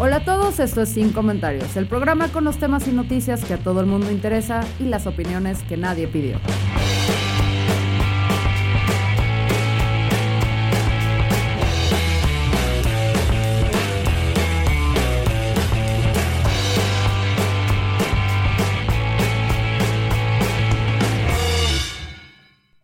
Hola 0.00 0.18
a 0.18 0.24
todos, 0.24 0.60
esto 0.60 0.82
es 0.82 0.90
Sin 0.90 1.12
Comentarios, 1.12 1.76
el 1.76 1.88
programa 1.88 2.28
con 2.28 2.44
los 2.44 2.56
temas 2.56 2.86
y 2.86 2.92
noticias 2.92 3.44
que 3.44 3.54
a 3.54 3.58
todo 3.58 3.80
el 3.80 3.86
mundo 3.86 4.12
interesa 4.12 4.60
y 4.78 4.84
las 4.84 5.08
opiniones 5.08 5.60
que 5.64 5.76
nadie 5.76 6.06
pidió. 6.06 6.38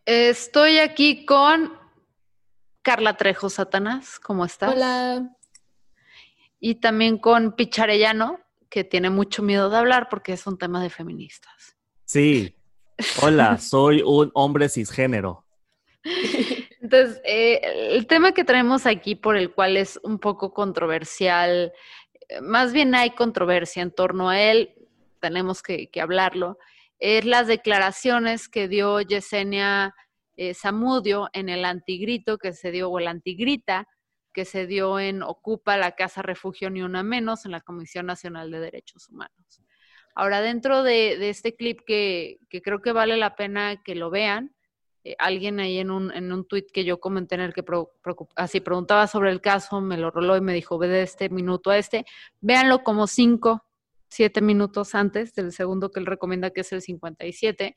Estoy 0.05 0.79
aquí 0.79 1.25
con 1.25 1.73
Carla 2.83 3.17
Trejo 3.17 3.49
Satanás, 3.49 4.19
¿cómo 4.19 4.45
estás? 4.45 4.75
Hola. 4.75 5.34
Y 6.67 6.77
también 6.77 7.19
con 7.19 7.53
Picharellano, 7.53 8.41
que 8.71 8.85
tiene 8.85 9.11
mucho 9.11 9.43
miedo 9.43 9.69
de 9.69 9.77
hablar 9.77 10.09
porque 10.09 10.33
es 10.33 10.47
un 10.47 10.57
tema 10.57 10.83
de 10.83 10.89
feministas. 10.89 11.77
Sí. 12.07 12.57
Hola, 13.21 13.59
soy 13.61 14.01
un 14.01 14.31
hombre 14.33 14.71
cisgénero. 14.71 15.45
Entonces, 16.81 17.21
eh, 17.27 17.61
el 17.91 18.07
tema 18.07 18.33
que 18.33 18.45
traemos 18.45 18.87
aquí, 18.87 19.15
por 19.15 19.37
el 19.37 19.53
cual 19.53 19.77
es 19.77 20.01
un 20.05 20.19
poco 20.19 20.55
controversial, 20.55 21.71
eh, 22.31 22.41
más 22.41 22.73
bien 22.73 22.95
hay 22.95 23.11
controversia 23.11 23.83
en 23.83 23.91
torno 23.91 24.31
a 24.31 24.41
él, 24.41 24.75
tenemos 25.21 25.63
que, 25.63 25.91
que 25.91 26.01
hablarlo, 26.01 26.57
es 26.99 27.27
las 27.27 27.47
declaraciones 27.47 28.49
que 28.49 28.69
dio 28.69 29.03
Yesenia 29.03 29.95
eh, 30.39 30.55
Zamudio 30.55 31.29
en 31.35 31.51
el 31.51 31.67
antigrito 31.67 32.39
que 32.39 32.55
se 32.55 32.71
dio, 32.71 32.89
o 32.89 32.99
el 32.99 33.09
antigrita 33.09 33.87
que 34.35 34.45
se 34.45 34.67
dio 34.67 35.01
en 35.01 35.23
Ocupa 35.23 35.79
la 35.79 35.93
Casa 35.93 36.21
Refugio 36.21 36.69
Ni 36.69 36.83
Una 36.83 37.03
Menos 37.03 37.47
en 37.47 37.53
la 37.53 37.63
Comisión 37.63 38.05
Nacional 38.05 38.51
de 38.51 38.61
Derechos 38.61 39.09
Humanos. 39.09 39.63
Ahora, 40.15 40.43
dentro 40.43 40.83
de, 40.83 41.31
este 41.31 41.57
clip 41.57 41.81
que, 41.87 42.39
creo 42.63 42.83
que 42.83 42.93
vale 42.93 43.17
la 43.17 43.37
pena 43.37 43.83
que 43.83 43.95
lo 43.95 44.11
vean, 44.11 44.55
eh, 45.05 45.17
alguien 45.19 45.59
ahí 45.61 45.79
en 45.79 45.91
un, 45.91 46.13
en 46.13 46.33
un 46.33 46.47
tuit 46.47 46.71
que 46.71 46.85
yo 46.85 47.01
comenté 47.01 47.35
en 47.37 47.41
el 47.41 47.55
que 47.55 47.65
así 48.37 48.61
preguntaba 48.61 49.07
sobre 49.07 49.31
el 49.31 49.41
caso, 49.41 49.81
me 49.81 49.97
lo 49.97 50.11
roló 50.11 50.37
y 50.37 50.41
me 50.41 50.53
dijo, 50.53 50.79
ve 50.79 50.89
de 50.89 51.03
este 51.03 51.31
minuto 51.31 51.71
a 51.71 51.79
este, 51.79 52.05
véanlo 52.41 52.83
como 52.83 53.07
cinco 53.07 53.65
siete 54.15 54.41
minutos 54.41 54.95
antes 54.95 55.35
del 55.35 55.53
segundo 55.53 55.91
que 55.91 55.99
él 55.99 56.07
recomienda, 56.07 56.51
que 56.51 56.61
es 56.61 56.73
el 56.73 56.83
57, 56.83 57.75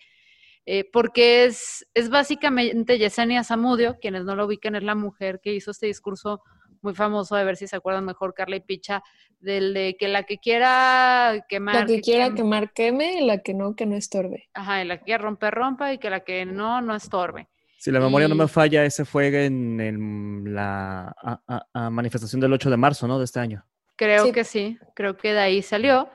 eh, 0.70 0.84
porque 0.92 1.46
es, 1.46 1.88
es 1.94 2.10
básicamente 2.10 2.98
Yesenia 2.98 3.46
Zamudio, 3.46 3.98
quienes 4.02 4.26
no 4.26 4.36
lo 4.36 4.48
ubican, 4.48 4.76
es 4.76 4.84
la 4.84 4.96
mujer 4.96 5.40
que 5.42 5.54
hizo 5.54 5.72
este 5.72 5.88
discurso 5.88 6.42
muy 6.82 6.94
famoso, 6.94 7.38
a 7.38 7.44
ver 7.46 7.56
si 7.56 7.68
se 7.68 7.78
acuerdan 7.78 8.04
mejor, 8.04 8.34
Carla 8.34 8.58
y 8.58 8.60
Picha, 8.60 9.02
del 9.40 9.74
de 9.74 9.96
que 9.98 10.10
la 10.10 10.24
que 10.24 10.40
quiera 10.40 11.46
quemar. 11.48 11.76
La 11.76 11.86
que, 11.86 12.02
quiera 12.02 12.26
queme. 12.26 12.36
quemar, 12.36 12.74
queme, 12.74 13.22
y 13.22 13.26
la 13.26 13.38
que 13.38 13.54
no, 13.54 13.78
que 13.78 13.86
no 13.86 13.96
estorbe. 13.96 14.50
Ajá, 14.54 14.82
y 14.84 14.86
la 14.86 14.98
que 14.98 15.06
quiera 15.06 15.24
romper, 15.24 15.54
rompa, 15.54 15.94
y 15.94 16.00
que 16.00 16.10
la 16.10 16.20
que 16.20 16.46
no, 16.46 16.82
no 16.82 16.94
estorbe. 16.94 17.48
Si 17.78 17.90
la 17.90 18.02
memoria 18.02 18.26
y... 18.26 18.30
no 18.30 18.36
me 18.36 18.50
falla, 18.50 18.84
ese 18.84 19.06
fue 19.06 19.46
en, 19.46 19.80
en 19.80 20.54
la 20.54 21.16
a, 21.18 21.42
a, 21.48 21.66
a 21.72 21.90
manifestación 21.90 22.42
del 22.42 22.52
8 22.52 22.70
de 22.70 22.78
marzo, 22.78 23.08
¿no? 23.08 23.20
De 23.20 23.24
este 23.24 23.40
año. 23.40 23.66
Creo 23.96 24.26
sí. 24.26 24.32
que 24.34 24.44
sí, 24.44 24.78
creo 24.94 25.16
que 25.16 25.32
de 25.32 25.40
ahí 25.40 25.62
salió. 25.62 26.10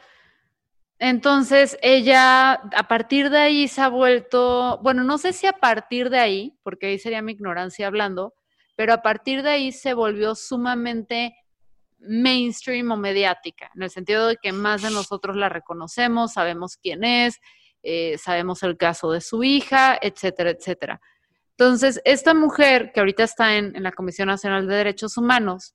Entonces, 1.04 1.76
ella 1.82 2.52
a 2.52 2.86
partir 2.86 3.28
de 3.28 3.38
ahí 3.38 3.66
se 3.66 3.80
ha 3.80 3.88
vuelto, 3.88 4.78
bueno, 4.84 5.02
no 5.02 5.18
sé 5.18 5.32
si 5.32 5.48
a 5.48 5.52
partir 5.52 6.10
de 6.10 6.20
ahí, 6.20 6.56
porque 6.62 6.86
ahí 6.86 6.98
sería 7.00 7.20
mi 7.22 7.32
ignorancia 7.32 7.88
hablando, 7.88 8.34
pero 8.76 8.92
a 8.92 9.02
partir 9.02 9.42
de 9.42 9.50
ahí 9.50 9.72
se 9.72 9.94
volvió 9.94 10.36
sumamente 10.36 11.34
mainstream 11.98 12.92
o 12.92 12.96
mediática, 12.96 13.72
en 13.74 13.82
el 13.82 13.90
sentido 13.90 14.28
de 14.28 14.36
que 14.36 14.52
más 14.52 14.82
de 14.82 14.92
nosotros 14.92 15.34
la 15.34 15.48
reconocemos, 15.48 16.34
sabemos 16.34 16.76
quién 16.76 17.02
es, 17.02 17.40
eh, 17.82 18.16
sabemos 18.16 18.62
el 18.62 18.76
caso 18.76 19.10
de 19.10 19.20
su 19.20 19.42
hija, 19.42 19.98
etcétera, 20.00 20.50
etcétera. 20.50 21.00
Entonces, 21.58 22.00
esta 22.04 22.32
mujer 22.32 22.92
que 22.94 23.00
ahorita 23.00 23.24
está 23.24 23.56
en, 23.56 23.74
en 23.74 23.82
la 23.82 23.90
Comisión 23.90 24.28
Nacional 24.28 24.68
de 24.68 24.76
Derechos 24.76 25.16
Humanos, 25.16 25.74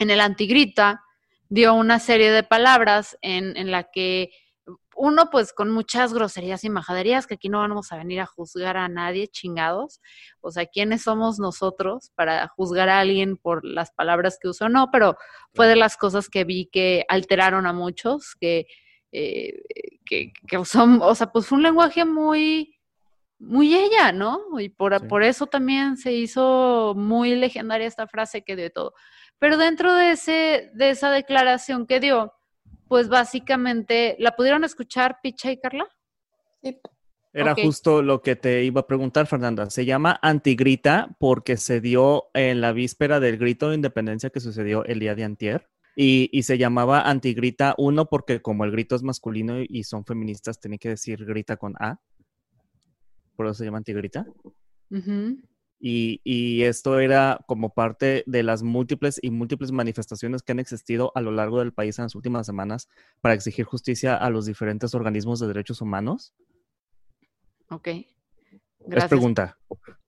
en 0.00 0.10
el 0.10 0.20
Antigrita, 0.20 1.01
dio 1.52 1.74
una 1.74 1.98
serie 1.98 2.32
de 2.32 2.42
palabras 2.42 3.18
en, 3.20 3.58
en, 3.58 3.70
la 3.70 3.84
que 3.84 4.30
uno, 4.96 5.28
pues 5.30 5.52
con 5.52 5.70
muchas 5.70 6.14
groserías 6.14 6.64
y 6.64 6.70
majaderías, 6.70 7.26
que 7.26 7.34
aquí 7.34 7.50
no 7.50 7.58
vamos 7.58 7.92
a 7.92 7.98
venir 7.98 8.20
a 8.20 8.26
juzgar 8.26 8.78
a 8.78 8.88
nadie, 8.88 9.28
chingados. 9.28 10.00
O 10.40 10.50
sea, 10.50 10.64
¿quiénes 10.64 11.02
somos 11.02 11.38
nosotros 11.38 12.10
para 12.14 12.48
juzgar 12.48 12.88
a 12.88 13.00
alguien 13.00 13.36
por 13.36 13.66
las 13.66 13.92
palabras 13.92 14.38
que 14.40 14.48
usó? 14.48 14.70
No, 14.70 14.90
pero 14.90 15.18
fue 15.52 15.66
de 15.66 15.76
las 15.76 15.98
cosas 15.98 16.30
que 16.30 16.44
vi 16.44 16.70
que 16.72 17.04
alteraron 17.08 17.66
a 17.66 17.74
muchos, 17.74 18.34
que, 18.40 18.66
eh, 19.12 19.60
que, 20.06 20.32
que 20.48 20.56
usó, 20.56 20.84
o 21.02 21.14
sea, 21.14 21.32
pues 21.32 21.46
fue 21.46 21.56
un 21.58 21.64
lenguaje 21.64 22.06
muy, 22.06 22.78
muy 23.38 23.74
ella, 23.74 24.10
¿no? 24.12 24.40
Y 24.58 24.70
por, 24.70 24.98
sí. 24.98 25.06
por 25.06 25.22
eso 25.22 25.46
también 25.46 25.98
se 25.98 26.12
hizo 26.12 26.94
muy 26.96 27.34
legendaria 27.34 27.86
esta 27.86 28.06
frase 28.06 28.42
que 28.42 28.56
dio 28.56 28.70
todo. 28.70 28.94
Pero 29.42 29.56
dentro 29.56 29.92
de, 29.92 30.12
ese, 30.12 30.70
de 30.72 30.90
esa 30.90 31.10
declaración 31.10 31.84
que 31.88 31.98
dio, 31.98 32.32
pues 32.86 33.08
básicamente, 33.08 34.14
¿la 34.20 34.36
pudieron 34.36 34.62
escuchar 34.62 35.18
Picha 35.20 35.50
y 35.50 35.58
Carla? 35.58 35.84
Sí. 36.62 36.78
Era 37.32 37.50
okay. 37.50 37.64
justo 37.64 38.02
lo 38.02 38.22
que 38.22 38.36
te 38.36 38.62
iba 38.62 38.82
a 38.82 38.86
preguntar, 38.86 39.26
Fernanda. 39.26 39.68
Se 39.68 39.84
llama 39.84 40.16
antigrita 40.22 41.16
porque 41.18 41.56
se 41.56 41.80
dio 41.80 42.26
en 42.34 42.60
la 42.60 42.70
víspera 42.70 43.18
del 43.18 43.36
grito 43.36 43.68
de 43.68 43.74
independencia 43.74 44.30
que 44.30 44.38
sucedió 44.38 44.84
el 44.84 45.00
día 45.00 45.16
de 45.16 45.24
antier. 45.24 45.68
Y, 45.96 46.30
y, 46.30 46.44
se 46.44 46.56
llamaba 46.56 47.00
antigrita 47.00 47.74
uno 47.78 48.06
porque 48.06 48.40
como 48.40 48.64
el 48.64 48.70
grito 48.70 48.94
es 48.94 49.02
masculino 49.02 49.56
y 49.60 49.82
son 49.82 50.04
feministas, 50.04 50.60
tenía 50.60 50.78
que 50.78 50.90
decir 50.90 51.24
grita 51.24 51.56
con 51.56 51.74
A. 51.80 52.00
Por 53.34 53.46
eso 53.46 53.54
se 53.54 53.64
llama 53.64 53.78
antigrita. 53.78 54.24
Uh 54.44 54.98
-huh. 54.98 55.42
Y, 55.84 56.20
y, 56.22 56.62
esto 56.62 57.00
era 57.00 57.40
como 57.48 57.74
parte 57.74 58.22
de 58.26 58.44
las 58.44 58.62
múltiples 58.62 59.18
y 59.20 59.32
múltiples 59.32 59.72
manifestaciones 59.72 60.42
que 60.42 60.52
han 60.52 60.60
existido 60.60 61.10
a 61.16 61.20
lo 61.20 61.32
largo 61.32 61.58
del 61.58 61.72
país 61.72 61.98
en 61.98 62.04
las 62.04 62.14
últimas 62.14 62.46
semanas 62.46 62.88
para 63.20 63.34
exigir 63.34 63.64
justicia 63.64 64.14
a 64.14 64.30
los 64.30 64.46
diferentes 64.46 64.94
organismos 64.94 65.40
de 65.40 65.48
derechos 65.48 65.80
humanos. 65.80 66.34
Ok. 67.68 67.88
Gracias. 68.86 69.04
Es 69.04 69.08
pregunta. 69.08 69.58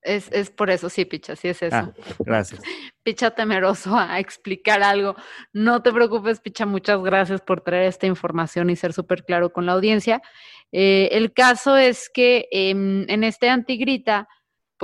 Es, 0.02 0.30
es, 0.30 0.50
por 0.50 0.70
eso, 0.70 0.88
sí, 0.88 1.04
Picha, 1.04 1.34
sí 1.34 1.48
es 1.48 1.60
eso. 1.60 1.76
Ah, 1.76 1.92
gracias. 2.20 2.60
Picha 3.02 3.32
temeroso 3.32 3.96
a 3.98 4.20
explicar 4.20 4.80
algo. 4.82 5.16
No 5.52 5.82
te 5.82 5.92
preocupes, 5.92 6.40
Picha, 6.40 6.66
muchas 6.66 7.02
gracias 7.02 7.40
por 7.40 7.62
traer 7.62 7.86
esta 7.86 8.06
información 8.06 8.70
y 8.70 8.76
ser 8.76 8.92
súper 8.92 9.24
claro 9.24 9.52
con 9.52 9.66
la 9.66 9.72
audiencia. 9.72 10.22
Eh, 10.70 11.08
el 11.12 11.32
caso 11.32 11.76
es 11.76 12.08
que 12.12 12.48
eh, 12.52 12.70
en 12.70 13.24
este 13.24 13.48
antigrita, 13.48 14.28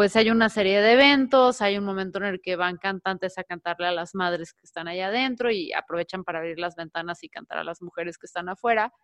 pues 0.00 0.16
hay 0.16 0.30
una 0.30 0.48
serie 0.48 0.80
de 0.80 0.92
eventos, 0.94 1.60
hay 1.60 1.76
un 1.76 1.84
momento 1.84 2.16
en 2.20 2.24
el 2.24 2.40
que 2.40 2.56
van 2.56 2.78
cantantes 2.78 3.36
a 3.36 3.44
cantarle 3.44 3.86
a 3.86 3.92
las 3.92 4.14
madres 4.14 4.54
que 4.54 4.62
están 4.64 4.88
allá 4.88 5.08
adentro 5.08 5.50
y 5.50 5.74
aprovechan 5.74 6.24
para 6.24 6.38
abrir 6.38 6.58
las 6.58 6.74
ventanas 6.74 7.22
y 7.22 7.28
cantar 7.28 7.58
a 7.58 7.64
las 7.64 7.82
mujeres 7.82 8.16
que 8.16 8.24
están 8.24 8.48
afuera. 8.48 8.94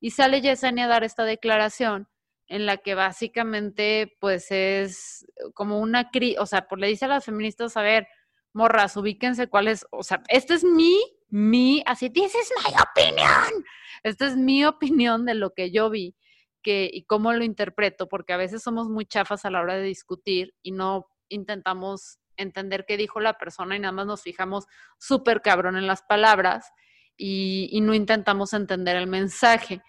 Y 0.00 0.10
sale 0.10 0.40
Yesenia 0.40 0.86
a 0.86 0.88
dar 0.88 1.04
esta 1.04 1.22
declaración 1.22 2.08
en 2.48 2.66
la 2.66 2.78
que 2.78 2.96
básicamente 2.96 4.16
pues 4.18 4.50
es 4.50 5.24
como 5.54 5.78
una, 5.78 6.10
cri 6.10 6.34
o 6.36 6.46
sea, 6.46 6.66
pues 6.66 6.80
le 6.80 6.88
dice 6.88 7.04
a 7.04 7.08
las 7.08 7.26
feministas, 7.26 7.76
a 7.76 7.82
ver, 7.82 8.08
morras, 8.52 8.96
ubíquense 8.96 9.46
cuál 9.46 9.68
es, 9.68 9.86
o 9.92 10.02
sea, 10.02 10.20
esta 10.26 10.54
es 10.54 10.64
mi, 10.64 10.98
mi, 11.28 11.80
así, 11.86 12.10
this 12.10 12.34
is 12.34 12.52
my 12.66 12.74
opinion, 12.82 13.64
esta 14.02 14.26
es 14.26 14.36
mi 14.36 14.64
opinión 14.64 15.26
de 15.26 15.34
lo 15.34 15.54
que 15.54 15.70
yo 15.70 15.90
vi 15.90 16.16
que, 16.62 16.90
y 16.92 17.04
cómo 17.04 17.32
lo 17.32 17.44
interpreto, 17.44 18.08
porque 18.08 18.32
a 18.32 18.36
veces 18.36 18.62
somos 18.62 18.88
muy 18.88 19.06
chafas 19.06 19.44
a 19.44 19.50
la 19.50 19.60
hora 19.60 19.76
de 19.76 19.82
discutir 19.84 20.54
y 20.62 20.72
no 20.72 21.06
intentamos 21.28 22.18
entender 22.36 22.84
qué 22.86 22.96
dijo 22.96 23.20
la 23.20 23.38
persona 23.38 23.76
y 23.76 23.80
nada 23.80 23.92
más 23.92 24.06
nos 24.06 24.22
fijamos 24.22 24.66
súper 24.98 25.42
cabrón 25.42 25.76
en 25.76 25.86
las 25.86 26.02
palabras 26.02 26.70
y, 27.16 27.78
no 27.82 27.94
intentamos 27.94 28.52
entender 28.54 28.96
el 28.96 29.06
mensaje. 29.06 29.82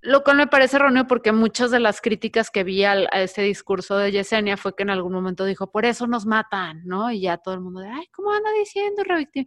lo 0.00 0.22
cual 0.22 0.36
me 0.36 0.46
parece 0.46 0.76
erróneo 0.76 1.08
porque 1.08 1.32
muchas 1.32 1.72
de 1.72 1.80
las 1.80 2.00
críticas 2.00 2.50
que 2.50 2.62
vi 2.62 2.84
al- 2.84 3.08
a 3.10 3.20
este 3.20 3.42
discurso 3.42 3.96
de 3.98 4.12
Yesenia 4.12 4.56
fue 4.56 4.76
que 4.76 4.84
en 4.84 4.90
algún 4.90 5.12
momento 5.12 5.44
dijo, 5.44 5.72
por 5.72 5.84
eso 5.84 6.06
nos 6.06 6.24
matan, 6.24 6.82
¿no? 6.84 7.10
Y 7.10 7.22
ya 7.22 7.36
todo 7.38 7.54
el 7.54 7.60
mundo 7.60 7.80
ay, 7.80 8.06
¿cómo 8.12 8.32
anda 8.32 8.50
diciendo 8.52 9.02
revictim-?" 9.02 9.46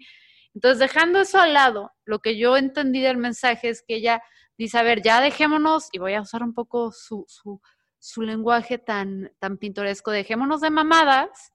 Entonces, 0.53 0.80
dejando 0.80 1.21
eso 1.21 1.39
al 1.39 1.53
lado, 1.53 1.92
lo 2.06 2.19
que 2.19 2.38
yo 2.38 2.57
entendí 2.57 3.01
del 3.01 3.18
mensaje 3.18 3.69
es 3.69 3.81
que 3.88 3.95
ella 3.95 4.21
dice, 4.62 4.78
a 4.78 4.84
ver, 4.84 5.02
ya 5.02 5.22
dejémonos, 5.22 5.90
y 5.92 5.98
voy 5.98 6.13
a 6.13 6.22
usar 6.22 6.44
un 6.44 6.54
poco 6.54 6.92
su, 6.92 7.25
su, 7.28 7.60
su 7.98 8.22
lenguaje 8.22 8.78
tan, 8.78 9.31
tan 9.40 9.58
pintoresco, 9.58 10.12
dejémonos 10.12 10.62
de 10.62 10.69
mamadas, 10.69 11.52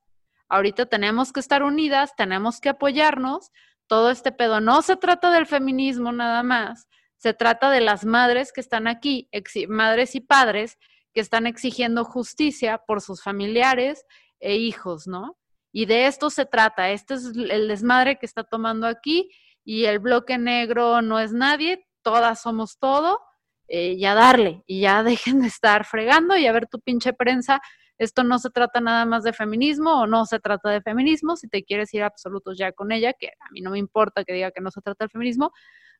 ahorita 0.48 0.86
tenemos 0.86 1.32
que 1.32 1.38
estar 1.38 1.62
unidas, 1.62 2.16
tenemos 2.16 2.60
que 2.60 2.68
apoyarnos, 2.68 3.52
todo 3.86 4.10
este 4.10 4.32
pedo 4.32 4.60
no 4.60 4.82
se 4.82 4.96
trata 4.96 5.30
del 5.30 5.46
feminismo 5.46 6.10
nada 6.10 6.42
más, 6.42 6.88
se 7.16 7.32
trata 7.32 7.70
de 7.70 7.80
las 7.80 8.04
madres 8.04 8.52
que 8.52 8.60
están 8.60 8.88
aquí, 8.88 9.28
madres 9.68 10.16
y 10.16 10.20
padres 10.20 10.76
que 11.14 11.20
están 11.20 11.46
exigiendo 11.46 12.04
justicia 12.04 12.78
por 12.78 13.00
sus 13.00 13.22
familiares 13.22 14.04
e 14.40 14.56
hijos, 14.56 15.06
¿no? 15.06 15.38
Y 15.72 15.86
de 15.86 16.06
esto 16.06 16.30
se 16.30 16.44
trata, 16.44 16.90
este 16.90 17.14
es 17.14 17.26
el 17.36 17.68
desmadre 17.68 18.18
que 18.18 18.26
está 18.26 18.42
tomando 18.42 18.88
aquí 18.88 19.30
y 19.64 19.84
el 19.84 20.00
bloque 20.00 20.38
negro 20.38 21.02
no 21.02 21.20
es 21.20 21.32
nadie, 21.32 21.85
todas 22.06 22.40
somos 22.40 22.78
todo, 22.78 23.18
eh, 23.66 23.98
ya 23.98 24.14
darle 24.14 24.62
y 24.64 24.82
ya 24.82 25.02
dejen 25.32 25.40
de 25.40 25.48
estar 25.48 25.84
fregando 25.84 26.36
y 26.36 26.46
a 26.46 26.52
ver 26.52 26.68
tu 26.68 26.78
pinche 26.78 27.12
prensa, 27.12 27.60
esto 27.98 28.22
no 28.22 28.38
se 28.38 28.50
trata 28.50 28.80
nada 28.80 29.04
más 29.06 29.24
de 29.24 29.32
feminismo 29.32 30.02
o 30.02 30.06
no 30.06 30.24
se 30.24 30.38
trata 30.38 30.70
de 30.70 30.82
feminismo, 30.82 31.34
si 31.34 31.48
te 31.48 31.64
quieres 31.64 31.92
ir 31.94 32.04
absolutos 32.04 32.56
ya 32.56 32.70
con 32.70 32.92
ella, 32.92 33.12
que 33.12 33.26
a 33.26 33.50
mí 33.50 33.60
no 33.60 33.72
me 33.72 33.78
importa 33.78 34.22
que 34.22 34.34
diga 34.34 34.52
que 34.52 34.60
no 34.60 34.70
se 34.70 34.80
trata 34.82 35.04
del 35.04 35.10
feminismo, 35.10 35.50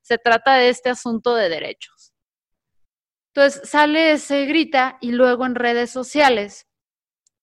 se 0.00 0.16
trata 0.16 0.54
de 0.54 0.68
este 0.68 0.90
asunto 0.90 1.34
de 1.34 1.48
derechos. 1.48 2.12
Entonces 3.34 3.68
sale, 3.68 4.18
se 4.18 4.46
grita 4.46 4.98
y 5.00 5.10
luego 5.10 5.44
en 5.44 5.56
redes 5.56 5.90
sociales 5.90 6.68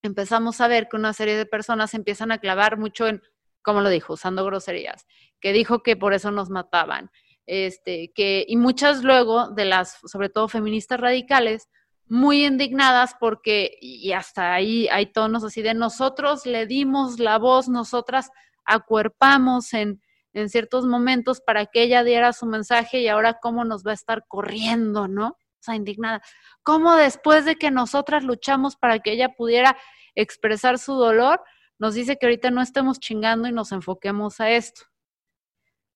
empezamos 0.04 0.62
a 0.62 0.70
ver 0.70 0.88
que 0.88 0.96
una 0.96 1.12
serie 1.12 1.36
de 1.36 1.46
personas 1.46 1.94
empiezan 1.96 2.32
a 2.32 2.38
clavar 2.38 2.78
mucho 2.78 3.08
en, 3.08 3.22
como 3.62 3.82
lo 3.82 3.90
dijo, 3.90 4.14
usando 4.14 4.46
groserías, 4.46 5.06
que 5.42 5.52
dijo 5.52 5.84
que 5.84 5.98
por 5.98 6.14
eso 6.14 6.32
nos 6.32 6.50
mataban, 6.50 7.12
este, 7.46 8.12
que, 8.14 8.46
y 8.48 8.56
muchas 8.58 9.04
luego 9.04 9.50
de 9.50 9.66
las, 9.66 10.00
sobre 10.06 10.30
todo 10.30 10.48
feministas 10.48 11.00
radicales, 11.00 11.70
muy 12.08 12.46
indignadas 12.46 13.16
porque, 13.20 13.78
y 13.82 14.12
hasta 14.12 14.54
ahí 14.54 14.88
hay 14.90 15.08
tonos 15.08 15.44
así 15.44 15.62
de 15.62 15.74
nosotros 15.74 16.46
le 16.46 16.68
dimos 16.68 17.20
la 17.20 17.38
voz, 17.38 17.70
nosotras 17.70 18.30
acuerpamos 18.66 19.74
en, 19.74 20.02
en 20.34 20.50
ciertos 20.50 20.86
momentos 20.86 21.42
para 21.42 21.66
que 21.66 21.84
ella 21.84 22.04
diera 22.04 22.34
su 22.34 22.46
mensaje 22.46 23.00
y 23.00 23.08
ahora 23.08 23.40
cómo 23.42 23.66
nos 23.66 23.86
va 23.86 23.92
a 23.92 23.96
estar 23.96 24.26
corriendo, 24.28 25.08
¿no? 25.08 25.28
O 25.28 25.66
sea, 25.66 25.76
indignada. 25.76 26.22
¿Cómo 26.62 26.96
después 26.96 27.46
de 27.46 27.56
que 27.56 27.72
nosotras 27.72 28.24
luchamos 28.24 28.76
para 28.76 29.00
que 29.00 29.14
ella 29.14 29.30
pudiera 29.30 29.78
expresar 30.16 30.78
su 30.78 30.94
dolor, 30.94 31.42
nos 31.80 31.94
dice 31.94 32.18
que 32.18 32.26
ahorita 32.26 32.52
no 32.52 32.62
estemos 32.62 33.00
chingando 33.00 33.48
y 33.48 33.54
nos 33.54 33.72
enfoquemos 33.72 34.40
a 34.40 34.50
esto? 34.50 34.82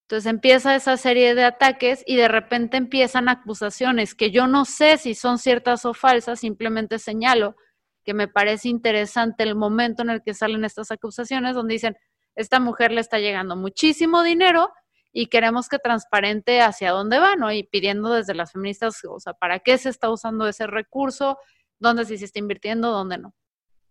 Entonces 0.07 0.31
empieza 0.31 0.74
esa 0.74 0.95
serie 0.95 1.36
de 1.36 1.44
ataques 1.44 2.01
y 2.07 2.15
de 2.15 2.30
repente 2.30 2.77
empiezan 2.77 3.27
acusaciones 3.27 4.15
que 4.15 4.31
yo 4.31 4.48
no 4.48 4.63
sé 4.63 4.98
si 4.98 5.13
son 5.15 5.38
ciertas 5.38 5.83
o 5.83 5.94
falsas, 5.94 6.39
simplemente 6.39 6.98
señalo 6.98 7.57
que 8.06 8.13
me 8.13 8.30
parece 8.30 8.69
interesante 8.69 9.44
el 9.44 9.54
momento 9.56 10.04
en 10.04 10.12
el 10.12 10.24
que 10.24 10.33
salen 10.33 10.63
estas 10.63 10.92
acusaciones 10.92 11.56
donde 11.56 11.74
dicen, 11.74 11.98
esta 12.36 12.62
mujer 12.62 12.94
le 12.94 13.01
está 13.01 13.19
llegando 13.19 13.57
muchísimo 13.57 14.24
dinero 14.24 14.71
y 15.12 15.27
queremos 15.27 15.68
que 15.68 15.77
transparente 15.77 16.62
hacia 16.62 16.92
dónde 16.92 17.19
va, 17.19 17.36
¿no? 17.36 17.51
Y 17.51 17.63
pidiendo 17.63 18.13
desde 18.13 18.33
las 18.33 18.54
feministas, 18.54 19.04
o 19.04 19.19
sea, 19.19 19.33
¿para 19.33 19.59
qué 19.59 19.77
se 19.77 19.89
está 19.89 20.09
usando 20.09 20.48
ese 20.48 20.68
recurso? 20.68 21.38
¿Dónde 21.80 22.06
sí 22.06 22.18
se 22.18 22.24
está 22.24 22.39
invirtiendo? 22.39 22.92
¿Dónde 22.92 23.18
no? 23.18 23.33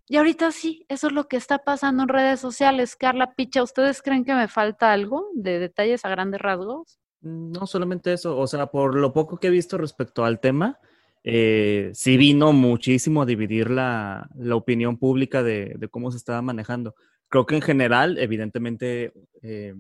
Y 0.09 0.17
ahorita 0.17 0.53
sí, 0.53 0.87
eso 0.89 1.09
es 1.09 1.13
lo 1.13 1.27
que 1.27 1.37
está 1.37 1.59
pasando 1.59 2.05
en 2.05 2.09
redes 2.09 2.39
sociales. 2.39 2.95
Carla 2.95 3.35
Picha, 3.35 3.63
¿ustedes 3.63 4.03
creen 4.03 4.25
que 4.25 4.35
me 4.35 4.47
falta 4.47 4.93
algo 4.93 5.29
de 5.35 5.59
detalles 5.59 6.05
a 6.05 6.11
grandes 6.11 6.41
rasgos? 6.41 7.01
No 7.21 7.67
solamente 7.67 8.13
eso, 8.13 8.39
o 8.39 8.47
sea, 8.47 8.67
por 8.69 8.95
lo 8.95 9.13
poco 9.13 9.39
que 9.39 9.49
he 9.49 9.51
visto 9.51 9.77
respecto 9.79 10.25
al 10.25 10.39
tema, 10.39 10.79
eh, 11.25 11.91
sí 11.93 12.17
vino 12.17 12.53
muchísimo 12.53 13.23
a 13.23 13.27
dividir 13.27 13.69
la, 13.69 14.31
la 14.37 14.55
opinión 14.55 14.97
pública 14.97 15.43
de, 15.43 15.77
cómo 15.91 16.13
se 16.13 16.19
estaba 16.19 16.41
manejando. 16.41 16.95
Creo 17.29 17.45
que 17.47 17.57
en 17.57 17.63
general, 17.63 18.17
evidentemente, 18.19 19.13
eh, 19.43 19.75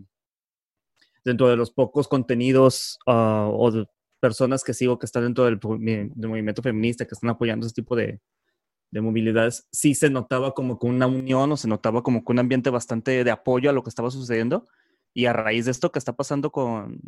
dentro 1.25 1.49
de 1.49 1.57
los 1.57 1.71
pocos 1.71 2.09
contenidos 2.09 2.99
uh, 3.07 3.13
o 3.13 3.87
personas 4.19 4.65
que 4.65 4.75
sigo 4.75 4.99
que 4.99 5.07
están 5.07 5.23
dentro 5.23 5.45
del, 5.45 5.61
del, 5.61 6.29
movimiento 6.29 6.63
feminista, 6.63 7.05
que 7.05 7.15
están 7.15 7.31
apoyando 7.31 7.65
ese 7.65 7.77
tipo 7.77 7.95
de, 7.95 8.21
de 8.91 9.01
movilidades, 9.01 9.67
sí 9.73 9.95
se 9.95 10.11
notaba 10.11 10.53
como 10.53 10.79
que 10.79 10.87
una 10.87 11.07
unión 11.07 11.53
o 11.53 11.57
se 11.57 11.69
notaba 11.69 12.03
como 12.03 12.25
que 12.25 12.33
un 12.33 12.39
ambiente 12.39 12.71
bastante 12.71 13.25
de 13.25 13.31
apoyo 13.31 13.71
a 13.71 13.73
lo 13.73 13.83
que 13.83 13.91
estaba 13.91 14.11
sucediendo. 14.11 14.67
Y 15.13 15.27
a 15.27 15.33
raíz 15.33 15.65
de 15.65 15.71
esto 15.71 15.91
que 15.93 15.99
está 15.99 16.15
pasando 16.15 16.51
con, 16.51 17.01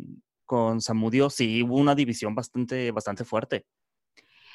con 0.45 0.81
Samudio, 0.81 1.29
sí 1.29 1.63
hubo 1.63 1.75
una 1.75 1.95
división 1.95 2.35
bastante, 2.35 2.91
bastante 2.91 3.23
fuerte. 3.23 3.65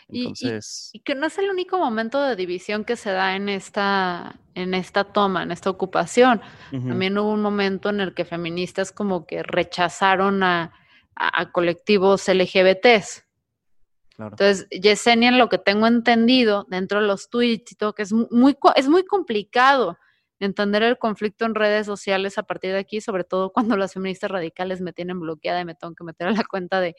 Entonces... 0.09 0.91
Y, 0.93 0.99
y, 0.99 1.01
y, 1.01 1.03
que 1.03 1.15
no 1.15 1.27
es 1.27 1.39
el 1.39 1.51
único 1.51 1.79
momento 1.79 2.21
de 2.21 2.37
división 2.37 2.85
que 2.85 2.97
se 2.97 3.11
da 3.11 3.37
en 3.37 3.49
esta, 3.49 4.41
en 4.55 4.75
esta 4.75 5.05
toma, 5.05 5.43
en 5.45 5.53
esta 5.53 5.71
ocupación. 5.71 6.41
Uh 6.73 6.77
-huh. 6.77 6.89
También 6.89 7.17
hubo 7.17 7.33
un 7.33 7.43
momento 7.43 7.91
en 7.91 8.01
el 8.01 8.15
que 8.15 8.25
feministas 8.25 8.93
como 8.93 9.27
que 9.27 9.43
rechazaron 9.43 10.43
a, 10.43 10.73
a, 11.17 11.41
a 11.43 11.53
colectivos 11.53 12.29
LGBTs. 12.29 13.24
Claro. 14.15 14.33
Entonces, 14.33 14.69
Yesenia, 14.71 15.33
lo 15.33 15.49
que 15.49 15.59
tengo 15.59 15.87
entendido 15.87 16.67
dentro 16.69 17.01
de 17.01 17.07
los 17.07 17.29
tweets 17.31 17.73
y 17.73 17.75
todo, 17.75 17.95
que 17.95 18.03
es 18.03 18.13
muy, 18.13 18.57
es 18.77 18.89
muy 18.89 19.05
complicado 19.05 19.99
entender 20.41 20.83
el 20.83 20.99
conflicto 20.99 21.45
en 21.45 21.55
redes 21.55 21.87
sociales 21.87 22.39
a 22.39 22.43
partir 22.45 22.73
de 22.73 22.79
aquí, 22.79 23.01
sobre 23.01 23.25
todo 23.25 23.53
cuando 23.53 23.77
las 23.77 23.95
feministas 23.95 24.31
radicales 24.31 24.81
me 24.81 24.93
tienen 24.93 25.21
bloqueada 25.21 25.61
y 25.61 25.65
me 25.65 25.75
tengo 25.75 25.95
que 25.95 26.05
meter 26.05 26.29
a 26.29 26.33
la 26.33 26.45
cuenta 26.45 26.81
de, 26.81 26.95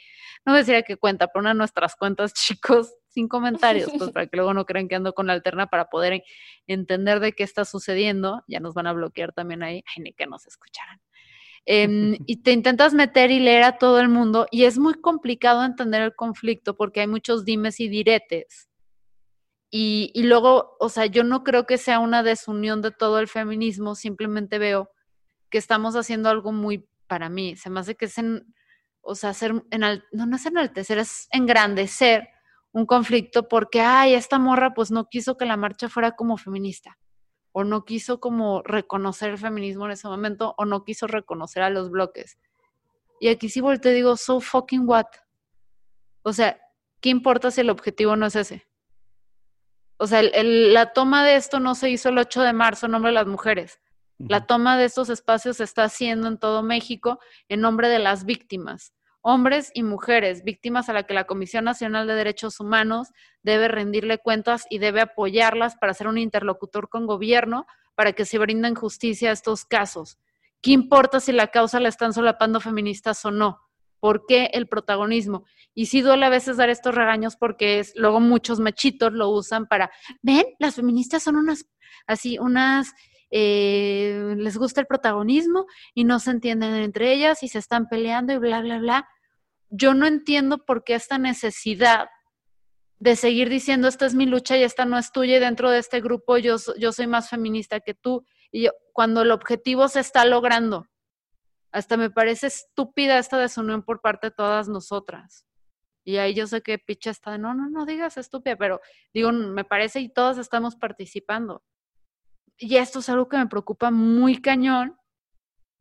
no 0.46 0.54
me 0.54 0.60
decía 0.60 0.82
qué 0.84 0.98
cuenta, 0.98 1.28
pero 1.28 1.42
una 1.42 1.50
de 1.50 1.56
nuestras 1.56 1.96
cuentas, 1.96 2.34
chicos, 2.36 2.94
sin 3.08 3.28
comentarios, 3.28 3.92
pues 3.98 4.12
para 4.12 4.28
que 4.28 4.36
luego 4.36 4.54
no 4.54 4.66
crean 4.66 4.88
que 4.88 4.96
ando 4.96 5.14
con 5.14 5.28
la 5.28 5.34
alterna 5.34 5.68
para 5.68 5.86
poder 5.90 6.24
entender 6.68 7.20
de 7.22 7.32
qué 7.34 7.44
está 7.44 7.64
sucediendo, 7.64 8.44
ya 8.48 8.60
nos 8.60 8.74
van 8.74 8.88
a 8.88 8.94
bloquear 8.94 9.32
también 9.32 9.64
ahí, 9.64 9.84
ay, 9.96 10.04
ni 10.04 10.14
que 10.14 10.28
nos 10.28 10.46
escucharan. 10.48 11.00
Eh, 11.66 11.88
y 12.26 12.38
te 12.38 12.52
intentas 12.52 12.94
meter 12.94 13.32
y 13.32 13.40
leer 13.40 13.64
a 13.64 13.78
todo 13.78 14.00
el 14.00 14.10
mundo 14.10 14.48
y 14.52 14.66
es 14.66 14.78
muy 14.78 14.94
complicado 14.96 15.64
entender 15.64 16.02
el 16.02 16.16
conflicto 16.16 16.76
porque 16.76 17.02
hay 17.02 17.08
muchos 17.08 17.46
dimes 17.46 17.80
y 17.80 17.90
diretes. 17.90 18.70
Y, 19.72 20.12
y, 20.14 20.24
luego, 20.24 20.78
o 20.80 20.90
sea, 20.90 21.06
yo 21.08 21.24
no 21.24 21.44
creo 21.44 21.66
que 21.66 21.78
sea 21.78 22.00
una 22.00 22.24
desunión 22.24 22.82
de 22.82 22.92
todo 22.92 23.20
el 23.20 23.28
feminismo, 23.28 23.96
simplemente 23.96 24.58
veo 24.58 24.90
que 25.50 25.58
estamos 25.58 25.96
haciendo 25.96 26.30
algo 26.30 26.54
muy, 26.54 26.88
para 27.08 27.30
mí, 27.30 27.58
se 27.58 27.70
me 27.70 27.82
hace 27.82 27.96
que 27.96 28.06
es 28.06 28.18
en, 28.18 28.54
o 29.02 29.16
sea, 29.16 29.32
hacer, 29.32 29.66
en, 29.72 29.82
no, 30.14 30.26
no 30.28 30.36
es 30.36 30.46
enaltecer, 30.46 31.00
es 31.00 31.28
engrandecer 31.32 32.30
un 32.72 32.86
conflicto 32.86 33.50
porque, 33.50 33.82
ay, 33.82 34.14
esta 34.14 34.40
morra 34.40 34.74
pues 34.74 34.92
no 34.92 35.10
quiso 35.10 35.36
que 35.36 35.46
la 35.46 35.58
marcha 35.58 35.90
fuera 35.90 36.12
como 36.12 36.38
feminista 36.38 36.98
o 37.58 37.64
no 37.64 37.86
quiso 37.86 38.20
como 38.20 38.62
reconocer 38.64 39.30
el 39.30 39.38
feminismo 39.38 39.86
en 39.86 39.92
ese 39.92 40.10
momento, 40.10 40.56
o 40.58 40.66
no 40.66 40.84
quiso 40.84 41.08
reconocer 41.08 41.64
a 41.64 41.70
los 41.70 41.90
bloques. 41.90 42.38
Y 43.22 43.30
aquí 43.30 43.48
sí 43.48 43.62
volteo 43.62 43.94
y 43.94 43.96
digo, 43.96 44.18
so 44.18 44.42
fucking 44.42 44.84
what? 44.86 45.06
O 46.24 46.34
sea, 46.34 46.60
¿qué 47.00 47.08
importa 47.08 47.52
si 47.52 47.62
el 47.62 47.70
objetivo 47.70 48.18
no 48.18 48.26
es 48.26 48.36
ese? 48.36 48.68
O 49.96 50.06
sea, 50.06 50.20
el, 50.20 50.32
el, 50.36 50.74
la 50.74 50.92
toma 50.92 51.26
de 51.26 51.38
esto 51.38 51.62
no 51.62 51.76
se 51.76 51.90
hizo 51.90 52.10
el 52.10 52.18
8 52.18 52.42
de 52.42 52.52
marzo 52.52 52.88
en 52.88 52.92
nombre 52.92 53.12
de 53.12 53.16
las 53.16 53.28
mujeres. 53.28 53.80
Uh 54.18 54.26
-huh. 54.26 54.32
La 54.32 54.46
toma 54.46 54.78
de 54.78 54.84
estos 54.84 55.08
espacios 55.08 55.56
se 55.56 55.64
está 55.64 55.86
haciendo 55.86 56.28
en 56.28 56.38
todo 56.38 56.62
México 56.62 57.20
en 57.48 57.62
nombre 57.62 57.88
de 57.88 58.00
las 58.00 58.26
víctimas, 58.26 58.94
hombres 59.28 59.72
y 59.74 59.82
mujeres, 59.82 60.44
víctimas 60.44 60.88
a 60.88 60.94
las 60.94 61.06
que 61.06 61.16
la 61.16 61.24
Comisión 61.24 61.66
Nacional 61.66 62.06
de 62.06 62.14
Derechos 62.14 62.60
Humanos 62.60 63.08
debe 63.42 63.68
rendirle 63.68 64.20
cuentas 64.20 64.68
y 64.70 64.78
debe 64.78 65.02
apoyarlas 65.02 65.76
para 65.78 65.96
ser 65.96 66.08
un 66.08 66.20
interlocutor 66.20 66.90
con 66.90 67.08
gobierno 67.08 67.66
para 67.96 68.14
que 68.14 68.26
se 68.26 68.38
brinden 68.38 68.76
justicia 68.76 69.32
a 69.32 69.34
estos 69.34 69.66
casos. 69.66 70.20
¿Qué 70.62 70.74
importa 70.74 71.20
si 71.20 71.32
la 71.32 71.48
causa 71.48 71.80
la 71.80 71.90
están 71.90 72.14
solapando 72.14 72.60
feministas 72.60 73.26
o 73.26 73.32
no? 73.32 73.62
¿Por 74.00 74.28
qué 74.28 74.52
el 74.54 74.68
protagonismo? 74.68 75.46
Y 75.74 75.88
sí 75.88 76.02
duele 76.02 76.28
a 76.28 76.30
veces 76.30 76.58
dar 76.58 76.70
estos 76.70 76.94
regaños 76.94 77.36
porque 77.36 77.80
es, 77.80 77.94
luego 77.96 78.20
muchos 78.20 78.60
machitos 78.60 79.12
lo 79.12 79.30
usan 79.30 79.66
para, 79.66 79.90
ven, 80.22 80.46
las 80.60 80.76
feministas 80.76 81.24
son 81.24 81.38
unas, 81.38 81.66
así, 82.06 82.38
unas, 82.38 82.94
eh, 83.32 84.36
les 84.38 84.56
gusta 84.56 84.82
el 84.82 84.88
protagonismo 84.88 85.66
y 85.96 86.04
no 86.04 86.20
se 86.20 86.30
entienden 86.30 86.76
entre 86.76 87.12
ellas 87.12 87.42
y 87.42 87.48
se 87.48 87.58
están 87.58 87.88
peleando 87.88 88.32
y 88.34 88.38
bla, 88.38 88.62
bla, 88.62 88.78
bla 88.78 89.10
yo 89.78 89.94
no 89.94 90.06
entiendo 90.06 90.66
por 90.66 90.84
qué 90.84 90.96
esta 90.96 91.18
necesidad 91.18 92.08
de 93.00 93.16
seguir 93.16 93.50
diciendo 93.50 93.88
esta 93.88 94.06
es 94.06 94.16
mi 94.16 94.26
lucha 94.26 94.58
y 94.58 94.64
esta 94.64 94.86
no 94.86 94.98
es 94.98 95.12
tuya 95.12 95.36
y 95.36 95.40
dentro 95.40 95.70
de 95.70 95.80
este 95.80 96.00
grupo 96.00 96.38
yo, 96.38 96.56
yo 96.78 96.92
soy 96.92 97.08
más 97.08 97.30
feminista 97.30 97.82
que 97.82 97.94
tú 97.94 98.26
y 98.52 98.70
cuando 98.94 99.22
el 99.22 99.32
objetivo 99.32 99.88
se 99.90 100.00
está 100.00 100.26
logrando. 100.26 100.88
Hasta 101.72 101.98
me 101.98 102.10
parece 102.10 102.48
estúpida 102.48 103.20
esta 103.20 103.38
desunión 103.38 103.84
por 103.84 104.00
parte 104.00 104.28
de 104.28 104.32
todas 104.32 104.70
nosotras. 104.70 105.46
Y 106.06 106.18
ahí 106.18 106.34
yo 106.34 106.48
sé 106.48 106.62
que 106.62 106.80
Picha 106.80 107.10
está, 107.10 107.38
no, 107.38 107.54
no, 107.54 107.70
no 107.70 107.86
digas 107.86 108.16
estúpida, 108.16 108.56
pero 108.56 108.80
digo, 109.14 109.34
me 109.34 109.66
parece 109.66 110.00
y 110.00 110.08
todos 110.08 110.38
estamos 110.38 110.78
participando. 110.78 111.64
Y 112.58 112.78
esto 112.78 113.00
es 113.00 113.10
algo 113.10 113.28
que 113.28 113.38
me 113.38 113.48
preocupa 113.48 113.92
muy 113.92 114.40
cañón 114.40 114.98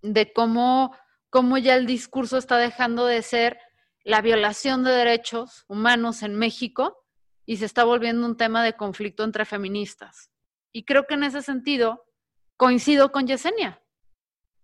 de 0.03 0.33
cómo, 0.33 0.97
cómo 1.31 1.59
ya 1.59 1.77
el 1.77 1.87
discurso 1.87 2.39
está 2.39 2.57
dejando 2.57 3.07
de 3.07 3.23
ser 3.23 3.59
la 4.05 4.21
violación 4.21 4.85
de 4.85 4.93
derechos 4.93 5.65
humanos 5.67 6.23
en 6.23 6.35
México 6.35 7.05
y 7.47 7.57
se 7.57 7.65
está 7.65 7.85
volviendo 7.85 8.27
un 8.27 8.37
tema 8.37 8.63
de 8.63 8.75
conflicto 8.75 9.25
entre 9.25 9.45
feministas. 9.45 10.31
Y 10.73 10.85
creo 10.85 11.07
que 11.07 11.15
en 11.15 11.25
ese 11.25 11.43
sentido 11.43 12.05
coincido 12.57 13.13
con 13.13 13.27
Yesenia. 13.27 13.81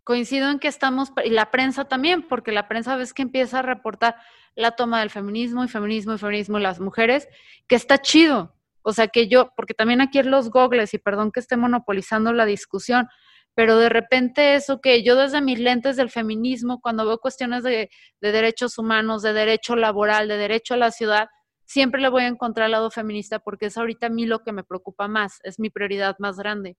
Coincido 0.05 0.51
en 0.51 0.59
que 0.59 0.69
estamos, 0.69 1.13
y 1.25 1.31
la 1.31 1.51
prensa 1.51 1.85
también, 1.87 2.27
porque 2.27 2.53
la 2.53 2.69
prensa 2.69 2.97
ves 2.97 3.13
que 3.13 3.23
empieza 3.23 3.61
a 3.61 3.63
reportar 3.63 4.17
la 4.55 4.73
toma 4.73 5.01
del 5.01 5.11
feminismo 5.11 5.65
y 5.65 5.69
feminismo 5.69 6.15
y 6.15 6.19
feminismo 6.19 6.59
y 6.59 6.63
las 6.63 6.81
mujeres, 6.81 7.29
que 7.67 7.77
está 7.77 7.99
chido. 7.99 8.55
O 8.83 8.93
sea 8.93 9.09
que 9.09 9.29
yo, 9.29 9.53
porque 9.57 9.75
también 9.75 10.01
aquí 10.01 10.19
en 10.19 10.31
los 10.31 10.51
gogles, 10.51 10.95
y 10.95 10.99
perdón 10.99 11.33
que 11.33 11.41
esté 11.41 11.57
monopolizando 11.57 12.33
la 12.33 12.47
discusión, 12.47 13.09
pero 13.61 13.77
de 13.77 13.91
repente 13.91 14.55
eso 14.55 14.81
que 14.81 15.03
yo 15.03 15.17
desde 15.17 15.43
mis 15.43 15.59
lentes 15.59 15.97
del 15.97 16.09
feminismo, 16.09 16.81
cuando 16.81 17.05
veo 17.05 17.19
cuestiones 17.19 17.63
de, 17.63 17.91
derechos 18.23 18.79
humanos, 18.79 19.21
de 19.21 19.35
derecho 19.35 19.77
laboral, 19.77 20.29
de 20.29 20.39
derecho 20.39 20.73
a 20.73 20.79
la 20.79 20.91
ciudad, 20.91 21.29
siempre 21.67 22.01
le 22.01 22.09
voy 22.09 22.23
a 22.23 22.29
encontrar 22.29 22.65
al 22.65 22.71
lado 22.71 22.91
feminista 22.91 23.39
porque 23.39 23.67
es 23.67 23.77
ahorita 23.77 24.07
a 24.07 24.09
mí 24.09 24.25
lo 24.25 24.39
que 24.39 24.53
me 24.53 24.65
preocupa 24.65 25.09
más, 25.09 25.41
es 25.43 25.61
mi 25.61 25.69
prioridad 25.69 26.17
más 26.21 26.39
grande. 26.39 26.79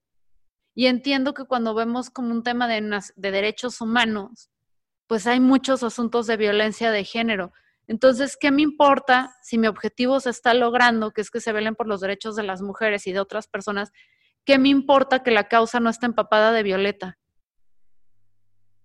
Y 0.73 0.87
entiendo 0.87 1.35
que 1.35 1.45
cuando 1.45 1.75
vemos 1.75 2.09
como 2.09 2.31
un 2.31 2.41
tema 2.41 2.67
de, 2.67 2.81
de 3.15 3.31
derechos 3.31 3.79
humanos, 3.79 4.49
pues 5.05 5.27
hay 5.27 5.39
muchos 5.39 5.83
asuntos 5.83 6.25
de 6.25 6.35
violencia 6.35 6.89
de 6.89 7.03
género. 7.03 7.53
Entonces, 7.85 8.37
¿qué 8.41 8.49
me 8.49 8.63
importa 8.63 9.35
si 9.43 9.59
mi 9.59 9.67
objetivo 9.67 10.19
se 10.19 10.31
está 10.31 10.55
logrando, 10.55 11.11
que 11.11 11.21
es 11.21 11.29
que 11.29 11.41
se 11.41 11.53
velen 11.53 11.75
por 11.75 11.87
los 11.87 12.01
derechos 12.01 12.35
de 12.35 12.41
las 12.41 12.63
mujeres 12.63 13.05
y 13.05 13.11
de 13.11 13.19
otras 13.19 13.47
personas? 13.47 13.91
¿Qué 14.45 14.57
me 14.57 14.69
importa 14.69 15.23
que 15.23 15.31
la 15.31 15.47
causa 15.47 15.79
no 15.79 15.89
esté 15.89 16.05
empapada 16.05 16.51
de 16.51 16.63
violeta? 16.63 17.17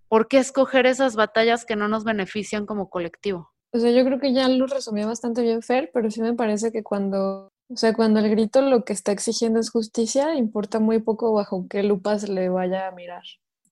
¿Por 0.08 0.28
qué 0.28 0.38
escoger 0.38 0.86
esas 0.86 1.16
batallas 1.16 1.64
que 1.64 1.76
no 1.76 1.88
nos 1.88 2.04
benefician 2.04 2.66
como 2.66 2.88
colectivo? 2.90 3.52
O 3.72 3.78
sea, 3.78 3.90
yo 3.90 4.04
creo 4.04 4.20
que 4.20 4.32
ya 4.32 4.48
lo 4.48 4.66
resumió 4.66 5.06
bastante 5.06 5.42
bien 5.42 5.62
Fer, 5.62 5.90
pero 5.92 6.10
sí 6.10 6.22
me 6.22 6.34
parece 6.34 6.72
que 6.72 6.82
cuando, 6.82 7.52
o 7.68 7.76
sea, 7.76 7.92
cuando 7.92 8.20
el 8.20 8.30
grito 8.30 8.62
lo 8.62 8.84
que 8.84 8.92
está 8.92 9.12
exigiendo 9.12 9.60
es 9.60 9.70
justicia, 9.70 10.34
importa 10.34 10.78
muy 10.78 11.00
poco 11.00 11.32
bajo 11.32 11.66
qué 11.68 11.82
lupa 11.82 12.18
se 12.18 12.28
le 12.28 12.48
vaya 12.48 12.88
a 12.88 12.92
mirar. 12.92 13.24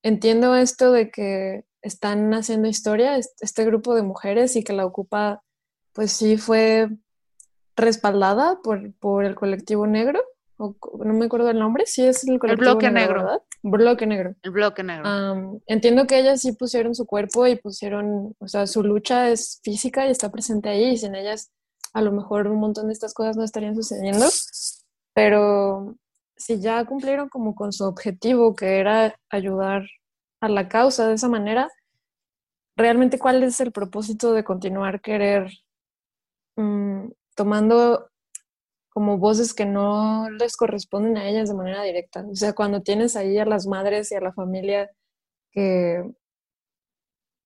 Entiendo 0.03 0.55
esto 0.57 0.93
de 0.93 1.11
que 1.11 1.65
están 1.81 2.35
haciendo 2.35 2.69
historia, 2.69 3.17
este 3.17 3.65
grupo 3.65 3.95
de 3.95 4.03
mujeres, 4.03 4.57
y 4.57 4.65
que 4.65 4.73
la 4.73 4.85
ocupa, 4.85 5.43
pues 5.93 6.13
sí 6.13 6.37
fue 6.37 6.89
respaldada 7.77 8.61
por, 8.63 8.93
por 8.95 9.25
el 9.25 9.35
colectivo 9.35 9.87
negro, 9.87 10.23
no 10.59 11.15
me 11.15 11.27
acuerdo 11.27 11.51
el 11.51 11.59
nombre, 11.59 11.85
sí 11.87 12.05
es 12.05 12.27
el 12.27 12.39
El 12.43 12.57
bloque 12.57 12.91
negro. 12.91 13.41
Bloque 13.63 14.07
negro. 14.07 14.35
El 14.43 14.51
bloque 14.51 14.83
negro. 14.83 15.61
entiendo 15.67 16.07
que 16.07 16.19
ellas 16.19 16.41
sí 16.41 16.53
pusieron 16.53 16.95
su 16.95 17.07
cuerpo 17.07 17.47
y 17.47 17.57
pusieron, 17.57 18.35
o 18.39 18.49
sea, 18.49 18.67
su 18.67 18.83
lucha 18.83 19.31
es 19.31 19.61
física 19.65 20.07
y 20.07 20.11
está 20.11 20.31
presente 20.31 20.69
ahí 20.69 20.91
y 20.91 20.97
sin 20.97 21.15
ellas 21.15 21.51
a 21.93 22.03
lo 22.03 22.13
mejor 22.13 22.49
un 22.49 22.61
montón 22.61 22.89
de 22.89 22.93
estas 22.93 23.15
cosas 23.15 23.37
no 23.37 23.45
estarían 23.45 23.75
sucediendo, 23.75 24.27
pero 25.15 25.97
si 26.37 26.61
ya 26.61 26.85
cumplieron 26.85 27.29
como 27.29 27.55
con 27.55 27.73
su 27.73 27.85
objetivo, 27.85 28.55
que 28.55 28.79
era 28.79 29.15
ayudar 29.31 29.87
a 30.41 30.49
la 30.49 30.69
causa 30.69 31.09
de 31.09 31.15
esa 31.15 31.29
manera, 31.29 31.69
realmente 32.77 33.19
cuál 33.19 33.43
es 33.43 33.61
el 33.61 33.73
propósito 33.73 34.33
de 34.33 34.45
continuar 34.45 35.01
querer 35.01 35.53
mm, 36.57 37.09
tomando 37.37 38.11
como 38.95 39.19
voces 39.19 39.55
que 39.55 39.67
no 39.67 40.31
les 40.31 40.57
corresponden 40.57 41.19
a 41.19 41.29
ellas 41.29 41.49
de 41.49 41.57
manera 41.57 41.83
directa. 41.83 42.25
O 42.31 42.35
sea, 42.37 42.55
cuando 42.55 42.83
tienes 42.83 43.17
ahí 43.17 43.37
a 43.39 43.45
las 43.45 43.67
madres 43.67 44.13
y 44.13 44.15
a 44.15 44.21
la 44.21 44.33
familia 44.33 44.91
que, 45.53 46.05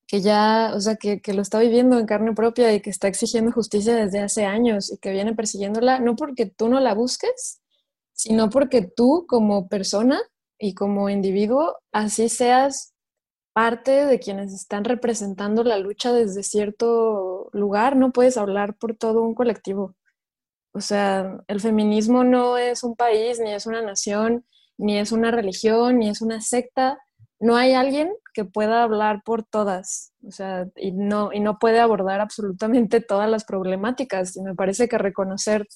que 0.06 0.20
ya, 0.20 0.72
o 0.74 0.80
sea, 0.80 0.96
que, 0.96 1.20
que, 1.22 1.32
lo 1.34 1.42
está 1.42 1.58
viviendo 1.60 1.98
en 1.98 2.06
carne 2.06 2.34
propia 2.34 2.72
y 2.74 2.80
que 2.82 2.90
está 2.90 3.08
exigiendo 3.08 3.52
justicia 3.52 3.96
desde 3.96 4.20
hace 4.20 4.44
años 4.44 4.92
y 4.92 4.98
que 4.98 5.10
viene 5.10 5.34
persiguiéndola, 5.34 6.00
no 6.00 6.16
porque 6.16 6.46
tú 6.46 6.68
no 6.68 6.80
la 6.80 6.94
busques, 6.94 7.62
sino 8.12 8.50
porque 8.50 8.82
tú 8.82 9.24
como 9.28 9.68
persona 9.68 10.20
y 10.58 10.74
como 10.74 11.08
individuo, 11.08 11.78
así 11.92 12.28
seas 12.28 12.94
parte 13.54 14.06
de 14.06 14.18
quienes 14.20 14.52
están 14.54 14.84
representando 14.84 15.64
la 15.64 15.78
lucha 15.78 16.12
desde 16.12 16.42
cierto 16.42 17.48
lugar, 17.52 17.96
no 17.96 18.12
puedes 18.12 18.36
hablar 18.36 18.76
por 18.76 18.96
todo 18.96 19.22
un 19.22 19.34
colectivo. 19.34 19.96
O 20.72 20.80
sea, 20.80 21.38
el 21.48 21.60
feminismo 21.60 22.24
no 22.24 22.58
es 22.58 22.84
un 22.84 22.94
país, 22.96 23.40
ni 23.40 23.52
es 23.52 23.66
una 23.66 23.82
nación, 23.82 24.44
ni 24.76 24.98
es 24.98 25.12
una 25.12 25.30
religión, 25.30 25.98
ni 25.98 26.08
es 26.08 26.22
una 26.22 26.40
secta. 26.40 26.98
No 27.40 27.56
hay 27.56 27.72
alguien 27.74 28.12
que 28.34 28.44
pueda 28.44 28.82
hablar 28.82 29.22
por 29.24 29.44
todas, 29.44 30.12
o 30.26 30.30
sea, 30.30 30.66
y 30.76 30.92
no, 30.92 31.32
y 31.32 31.40
no 31.40 31.58
puede 31.58 31.80
abordar 31.80 32.20
absolutamente 32.20 33.00
todas 33.00 33.28
las 33.30 33.44
problemáticas. 33.44 34.36
Y 34.36 34.42
me 34.42 34.54
parece 34.54 34.88
que 34.88 34.98
reconocer 34.98 35.66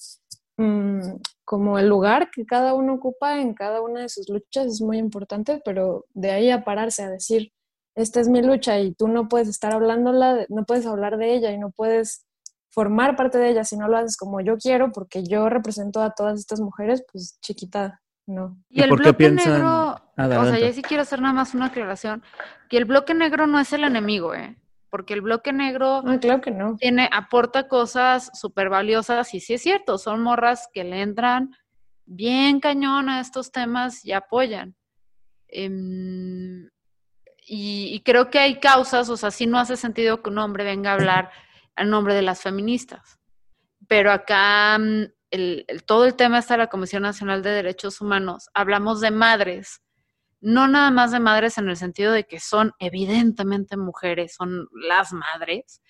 mm, 0.57 1.01
como 1.45 1.79
el 1.79 1.87
lugar 1.89 2.29
que 2.31 2.45
cada 2.45 2.73
uno 2.73 2.93
ocupa 2.95 3.41
en 3.41 3.53
cada 3.53 3.81
una 3.81 4.01
de 4.01 4.09
sus 4.09 4.29
luchas 4.29 4.67
es 4.67 4.81
muy 4.81 4.97
importante, 4.97 5.61
pero 5.65 6.05
de 6.13 6.31
ahí 6.31 6.51
a 6.51 6.63
pararse 6.63 7.03
a 7.03 7.09
decir, 7.09 7.51
esta 7.95 8.19
es 8.19 8.29
mi 8.29 8.41
lucha 8.41 8.79
y 8.79 8.93
tú 8.93 9.07
no 9.07 9.27
puedes 9.27 9.47
estar 9.47 9.73
hablándola, 9.73 10.45
no 10.49 10.65
puedes 10.65 10.85
hablar 10.85 11.17
de 11.17 11.33
ella 11.35 11.51
y 11.51 11.59
no 11.59 11.71
puedes 11.71 12.25
formar 12.73 13.15
parte 13.15 13.37
de 13.37 13.51
ella 13.51 13.63
si 13.63 13.77
no 13.77 13.87
lo 13.87 13.97
haces 13.97 14.17
como 14.17 14.41
yo 14.41 14.57
quiero, 14.57 14.91
porque 14.91 15.23
yo 15.23 15.47
represento 15.47 16.01
a 16.01 16.11
todas 16.11 16.39
estas 16.39 16.59
mujeres, 16.59 17.05
pues 17.11 17.37
chiquita, 17.39 18.01
no. 18.25 18.57
Y, 18.69 18.81
el 18.81 18.89
bloque 18.89 19.29
negro, 19.29 20.01
o 20.17 20.45
sea, 20.45 20.59
yo 20.59 20.73
sí 20.73 20.81
quiero 20.81 21.03
hacer 21.03 21.21
nada 21.21 21.35
más 21.35 21.53
una 21.53 21.67
aclaración, 21.67 22.23
que 22.69 22.77
el 22.77 22.85
bloque 22.85 23.13
negro 23.13 23.45
no 23.45 23.59
es 23.59 23.71
el 23.73 23.83
enemigo, 23.83 24.33
¿eh? 24.33 24.57
Porque 24.89 25.13
el 25.13 25.21
bloque 25.21 25.53
negro 25.53 26.01
ah, 26.05 26.17
claro 26.19 26.41
que 26.41 26.51
no. 26.51 26.75
tiene, 26.77 27.09
aporta 27.11 27.67
cosas 27.67 28.31
súper 28.33 28.69
valiosas 28.69 29.33
y 29.35 29.39
sí 29.39 29.53
es 29.53 29.61
cierto, 29.61 29.99
son 29.99 30.21
morras 30.23 30.67
que 30.73 30.83
le 30.83 31.01
entran 31.01 31.51
bien 32.05 32.59
cañón 32.59 33.07
a 33.07 33.19
estos 33.19 33.51
temas 33.51 34.03
y 34.03 34.13
apoyan. 34.13 34.75
Em, 35.47 36.69
y, 37.45 37.93
y, 37.93 37.99
creo 38.01 38.31
que 38.31 38.39
hay 38.39 38.59
causas, 38.59 39.09
o 39.09 39.17
sea, 39.17 39.29
sí 39.29 39.45
no 39.45 39.59
hace 39.59 39.77
sentido 39.77 40.23
que 40.23 40.29
un 40.31 40.39
hombre 40.39 40.63
venga 40.63 40.91
a 40.91 40.93
hablar 40.93 41.29
al 41.75 41.89
nombre 41.89 42.13
de 42.13 42.21
las 42.21 42.41
feministas. 42.41 43.19
Pero 43.87 44.11
acá 44.11 44.77
mm, 44.79 45.05
todo 45.85 46.05
el 46.05 46.15
tema 46.15 46.39
está 46.39 46.57
la 46.57 46.67
Comisión 46.67 47.03
Nacional 47.03 47.41
de 47.41 47.49
Derechos 47.49 48.01
Humanos. 48.01 48.49
Hablamos 48.53 49.01
de 49.01 49.11
madres, 49.11 49.81
no 50.41 50.67
nada 50.67 50.91
más 50.91 51.11
de 51.11 51.19
madres 51.19 51.57
en 51.57 51.69
el 51.69 51.77
sentido 51.77 52.11
de 52.11 52.25
que 52.25 52.39
son 52.39 52.73
evidentemente 52.79 53.77
mujeres, 53.77 54.35
son 54.35 54.67
las 54.73 55.13
madres, 55.13 55.81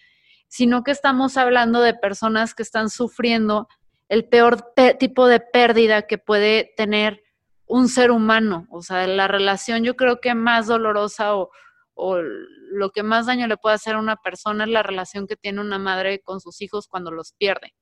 sino 0.47 0.83
que 0.83 0.91
estamos 0.91 1.37
hablando 1.37 1.81
de 1.81 1.95
personas 1.95 2.53
que 2.53 2.63
están 2.63 2.89
sufriendo 2.89 3.67
el 4.09 4.29
peor 4.29 4.73
tipo 4.99 5.27
de 5.27 5.39
pérdida 5.39 6.03
que 6.03 6.19
puede 6.19 6.73
tener 6.77 7.23
un 7.65 7.89
ser 7.89 8.11
humano. 8.11 8.67
O 8.69 8.81
sea, 8.83 9.07
la 9.07 9.27
relación 9.27 9.83
yo 9.83 9.95
creo 9.95 10.21
que 10.21 10.35
más 10.35 10.67
dolorosa 10.67 11.35
o, 11.35 11.49
o 11.93 12.17
lo 12.21 12.89
que 12.91 13.03
más 13.03 13.27
daño 13.27 13.47
le 13.47 13.57
puede 13.57 13.75
hacer 13.75 13.95
a 13.95 13.99
una 13.99 14.15
persona 14.15 14.63
es 14.63 14.69
la 14.69 14.83
relación 14.83 15.27
que 15.27 15.35
tiene 15.35 15.61
una 15.61 15.77
madre 15.77 16.21
con 16.21 16.41
sus 16.41 16.61
hijos 16.61 16.87
cuando 16.87 17.11
los 17.11 17.33
pierde. 17.33 17.73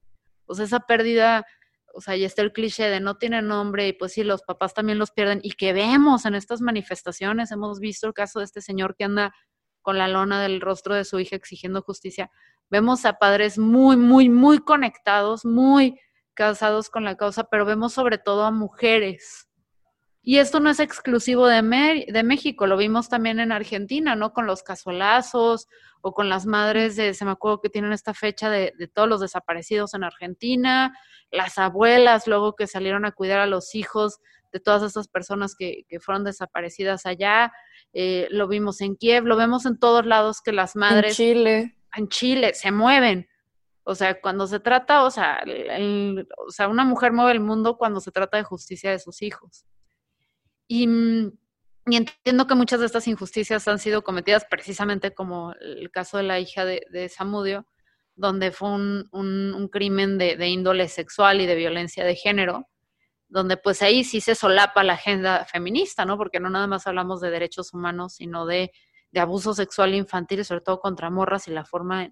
Pues 0.45 0.59
esa 0.59 0.81
pérdida, 0.81 1.45
o 1.93 2.01
sea, 2.01 2.15
ya 2.15 2.25
está 2.25 2.41
el 2.41 2.51
cliché 2.51 2.89
de 2.89 2.99
no 2.99 3.17
tiene 3.17 3.41
nombre 3.41 3.87
y 3.87 3.93
pues 3.93 4.13
sí, 4.13 4.23
los 4.23 4.43
papás 4.43 4.73
también 4.73 4.99
los 4.99 5.11
pierden 5.11 5.39
y 5.43 5.53
que 5.53 5.73
vemos 5.73 6.25
en 6.25 6.35
estas 6.35 6.61
manifestaciones, 6.61 7.51
hemos 7.51 7.79
visto 7.79 8.07
el 8.07 8.13
caso 8.13 8.39
de 8.39 8.45
este 8.45 8.61
señor 8.61 8.95
que 8.95 9.05
anda 9.05 9.33
con 9.81 9.97
la 9.97 10.07
lona 10.07 10.41
del 10.41 10.61
rostro 10.61 10.93
de 10.93 11.05
su 11.05 11.19
hija 11.19 11.35
exigiendo 11.35 11.81
justicia. 11.81 12.29
Vemos 12.69 13.05
a 13.05 13.13
padres 13.13 13.57
muy, 13.57 13.97
muy, 13.97 14.29
muy 14.29 14.59
conectados, 14.59 15.45
muy 15.45 15.99
casados 16.33 16.89
con 16.89 17.03
la 17.03 17.17
causa, 17.17 17.45
pero 17.45 17.65
vemos 17.65 17.93
sobre 17.93 18.17
todo 18.17 18.43
a 18.43 18.51
mujeres 18.51 19.50
y 20.23 20.37
esto 20.37 20.59
no 20.59 20.69
es 20.69 20.79
exclusivo 20.79 21.47
de, 21.47 21.61
de 22.07 22.23
México, 22.23 22.67
lo 22.67 22.77
vimos 22.77 23.09
también 23.09 23.39
en 23.39 23.51
Argentina, 23.51 24.15
¿no? 24.15 24.33
Con 24.33 24.45
los 24.45 24.61
casolazos 24.61 25.67
o 26.01 26.13
con 26.13 26.29
las 26.29 26.45
madres 26.45 26.95
de, 26.95 27.15
se 27.15 27.25
me 27.25 27.31
acuerdo 27.31 27.59
que 27.59 27.69
tienen 27.69 27.91
esta 27.91 28.13
fecha 28.13 28.49
de, 28.49 28.73
todos 28.93 29.09
los 29.09 29.21
desaparecidos 29.21 29.95
en 29.95 30.03
Argentina, 30.03 30.95
las 31.31 31.57
abuelas 31.57 32.27
luego 32.27 32.55
que 32.55 32.67
salieron 32.67 33.05
a 33.05 33.13
cuidar 33.13 33.39
a 33.39 33.47
los 33.47 33.73
hijos 33.73 34.19
de 34.51 34.59
todas 34.59 34.83
esas 34.83 35.07
personas 35.07 35.55
que, 35.55 35.85
fueron 35.99 36.23
desaparecidas 36.23 37.07
allá, 37.07 37.51
eh, 37.93 38.27
lo 38.29 38.47
vimos 38.47 38.81
en 38.81 38.97
Kiev, 38.97 39.25
lo 39.25 39.37
vemos 39.37 39.65
en 39.65 39.79
todos 39.79 40.05
lados 40.05 40.41
que 40.41 40.51
las 40.51 40.75
madres... 40.75 41.19
En 41.19 41.33
Chile. 41.33 41.75
En 41.95 42.07
Chile, 42.09 42.53
se 42.53 42.71
mueven. 42.71 43.27
O 43.83 43.95
sea, 43.95 44.21
cuando 44.21 44.45
se 44.45 44.59
trata, 44.59 45.03
o 45.03 45.09
sea, 45.09 45.43
o 46.47 46.51
sea, 46.51 46.67
una 46.67 46.85
mujer 46.85 47.11
mueve 47.11 47.31
el 47.31 47.39
mundo 47.39 47.77
cuando 47.77 47.99
se 47.99 48.11
trata 48.11 48.37
de 48.37 48.43
justicia 48.43 48.91
de 48.91 48.99
sus 48.99 49.21
hijos. 49.21 49.65
Mm, 50.71 51.27
y, 51.87 51.95
entiendo 51.95 52.47
que 52.47 52.55
muchas 52.55 52.79
de 52.79 52.85
estas 52.85 53.07
injusticias 53.07 53.67
han 53.67 53.79
sido 53.79 54.03
cometidas 54.03 54.45
precisamente 54.49 55.13
como 55.13 55.53
el 55.59 55.91
caso 55.91 56.17
de 56.17 56.23
la 56.23 56.39
hija 56.39 56.65
de, 56.65 57.09
Samudio, 57.09 57.65
donde 58.15 58.51
fue 58.51 58.69
un, 58.69 59.69
crimen 59.71 60.17
de, 60.17 60.35
de, 60.37 60.47
índole 60.47 60.87
sexual 60.87 61.41
y 61.41 61.45
de 61.45 61.55
violencia 61.55 62.05
de 62.05 62.15
género, 62.15 62.67
donde 63.31 63.57
pues 63.57 63.81
ahí 63.81 64.03
sí 64.03 64.21
se 64.21 64.35
solapa 64.35 64.83
la 64.83 64.93
agenda 64.93 65.45
feminista, 65.45 66.05
¿no? 66.05 66.17
Porque 66.17 66.39
no 66.39 66.49
nada 66.49 66.67
más 66.67 66.85
hablamos 66.85 67.21
de 67.21 67.31
derechos 67.31 67.73
humanos, 67.73 68.15
sino 68.15 68.45
de, 68.45 68.71
abuso 69.15 69.53
sexual 69.53 69.93
infantil 69.95 70.45
sobre 70.45 70.61
todo 70.61 70.79
contra 70.79 71.09
morras 71.09 71.47
y 71.47 71.51
la 71.51 71.65
forma, 71.65 72.09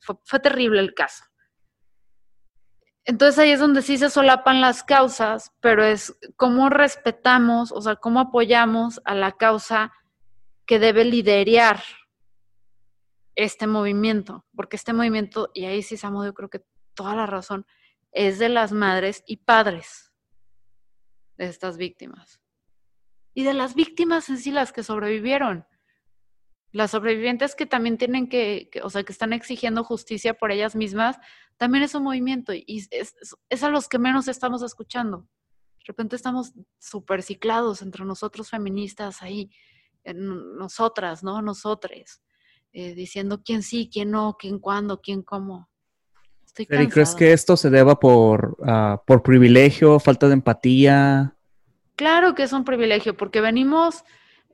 fue, 0.00 0.40
terrible 0.40 0.80
el 0.80 0.94
caso. 0.94 1.24
Entonces 3.04 3.38
ahí 3.38 3.50
es 3.50 3.60
donde 3.60 3.82
sí 3.82 3.98
se 3.98 4.10
solapan 4.10 4.60
las 4.60 4.84
causas, 4.84 5.52
pero 5.60 5.84
es 5.84 6.16
cómo 6.36 6.68
respetamos, 6.68 7.72
o 7.72 7.80
sea, 7.80 7.96
cómo 7.96 8.20
apoyamos 8.20 9.00
a 9.04 9.14
la 9.14 9.32
causa 9.32 9.92
que 10.66 10.78
debe 10.78 11.04
liderar 11.04 11.82
este 13.34 13.66
movimiento, 13.66 14.44
porque 14.54 14.76
este 14.76 14.92
movimiento, 14.92 15.50
y 15.54 15.64
ahí 15.64 15.82
sí 15.82 15.96
Samuel, 15.96 16.30
yo 16.30 16.34
creo 16.34 16.50
que 16.50 16.64
toda 16.94 17.16
la 17.16 17.26
razón, 17.26 17.66
es 18.12 18.38
de 18.38 18.48
las 18.48 18.72
madres 18.72 19.24
y 19.26 19.38
padres 19.38 20.12
de 21.38 21.46
estas 21.46 21.76
víctimas. 21.78 22.40
Y 23.34 23.44
de 23.44 23.54
las 23.54 23.74
víctimas 23.74 24.28
en 24.28 24.38
sí, 24.38 24.50
las 24.50 24.72
que 24.72 24.82
sobrevivieron. 24.82 25.66
Las 26.70 26.90
sobrevivientes 26.90 27.54
que 27.54 27.66
también 27.66 27.98
tienen 27.98 28.28
que, 28.28 28.70
o 28.82 28.90
sea, 28.90 29.02
que 29.02 29.12
están 29.12 29.32
exigiendo 29.32 29.84
justicia 29.84 30.34
por 30.34 30.52
ellas 30.52 30.76
mismas, 30.76 31.18
también 31.62 31.84
es 31.84 31.94
un 31.94 32.02
movimiento 32.02 32.52
y 32.52 32.88
es, 32.90 33.14
es 33.48 33.62
a 33.62 33.68
los 33.68 33.88
que 33.88 34.00
menos 34.00 34.26
estamos 34.26 34.64
escuchando. 34.64 35.28
De 35.78 35.84
repente 35.86 36.16
estamos 36.16 36.54
súper 36.80 37.22
ciclados 37.22 37.82
entre 37.82 38.04
nosotros 38.04 38.50
feministas 38.50 39.22
ahí, 39.22 39.48
en 40.02 40.56
nosotras, 40.56 41.22
¿no? 41.22 41.40
Nosotres, 41.40 42.20
eh, 42.72 42.96
diciendo 42.96 43.42
quién 43.44 43.62
sí, 43.62 43.88
quién 43.92 44.10
no, 44.10 44.36
quién 44.36 44.58
cuándo, 44.58 45.00
quién 45.00 45.22
cómo. 45.22 45.70
Estoy 46.44 46.66
¿crees 46.66 47.14
que 47.14 47.32
esto 47.32 47.56
se 47.56 47.70
deba 47.70 48.00
por, 48.00 48.56
ah, 48.66 49.00
por 49.06 49.22
privilegio, 49.22 50.00
falta 50.00 50.26
de 50.26 50.32
empatía? 50.32 51.36
Claro 51.94 52.34
que 52.34 52.42
es 52.42 52.52
un 52.52 52.64
privilegio, 52.64 53.16
porque 53.16 53.40
venimos 53.40 54.02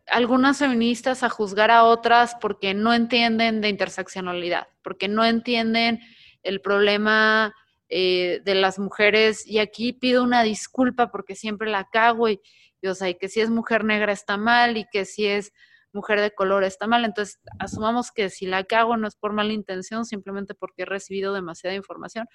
algunas 0.09 0.59
feministas 0.59 1.23
a 1.23 1.31
juzgar 1.31 1.71
a 1.71 1.85
otras 1.85 2.37
porque 2.39 2.75
no 2.75 2.93
entienden 2.93 3.63
de 3.63 3.71
interseccionalidad, 3.71 4.69
porque 4.83 5.09
no 5.09 5.25
entienden 5.25 6.01
el 6.43 6.61
problema 6.61 7.55
eh, 7.89 8.41
de 8.45 8.55
las 8.55 8.79
mujeres. 8.79 9.47
Y 9.47 9.59
aquí 9.59 9.93
pido 9.93 10.23
una 10.23 10.43
disculpa 10.43 11.11
porque 11.11 11.35
siempre 11.35 11.71
la 11.71 11.89
cago 11.91 12.29
y, 12.29 12.41
y, 12.81 12.89
o 12.89 12.95
sea, 12.95 13.09
y 13.09 13.15
que 13.15 13.29
si 13.29 13.41
es 13.41 13.51
mujer 13.51 13.85
negra 13.85 14.13
está 14.13 14.37
mal 14.37 14.77
y 14.77 14.85
que 14.93 15.05
si 15.05 15.27
es 15.27 15.53
mujer 15.93 16.21
de 16.21 16.31
color 16.33 16.65
está 16.65 16.87
mal. 16.87 17.05
Entonces, 17.05 17.41
asumamos 17.59 18.13
que 18.13 18.31
si 18.31 18.47
la 18.47 18.65
cago 18.65 18.97
no 18.97 19.09
es 19.09 19.17
por 19.17 19.33
mala 19.33 19.53
intención, 19.53 20.05
simplemente 20.05 20.55
porque 20.55 20.83
he 20.83 20.87
recibido 20.87 21.33
demasiada 21.33 21.77
información. 21.77 22.27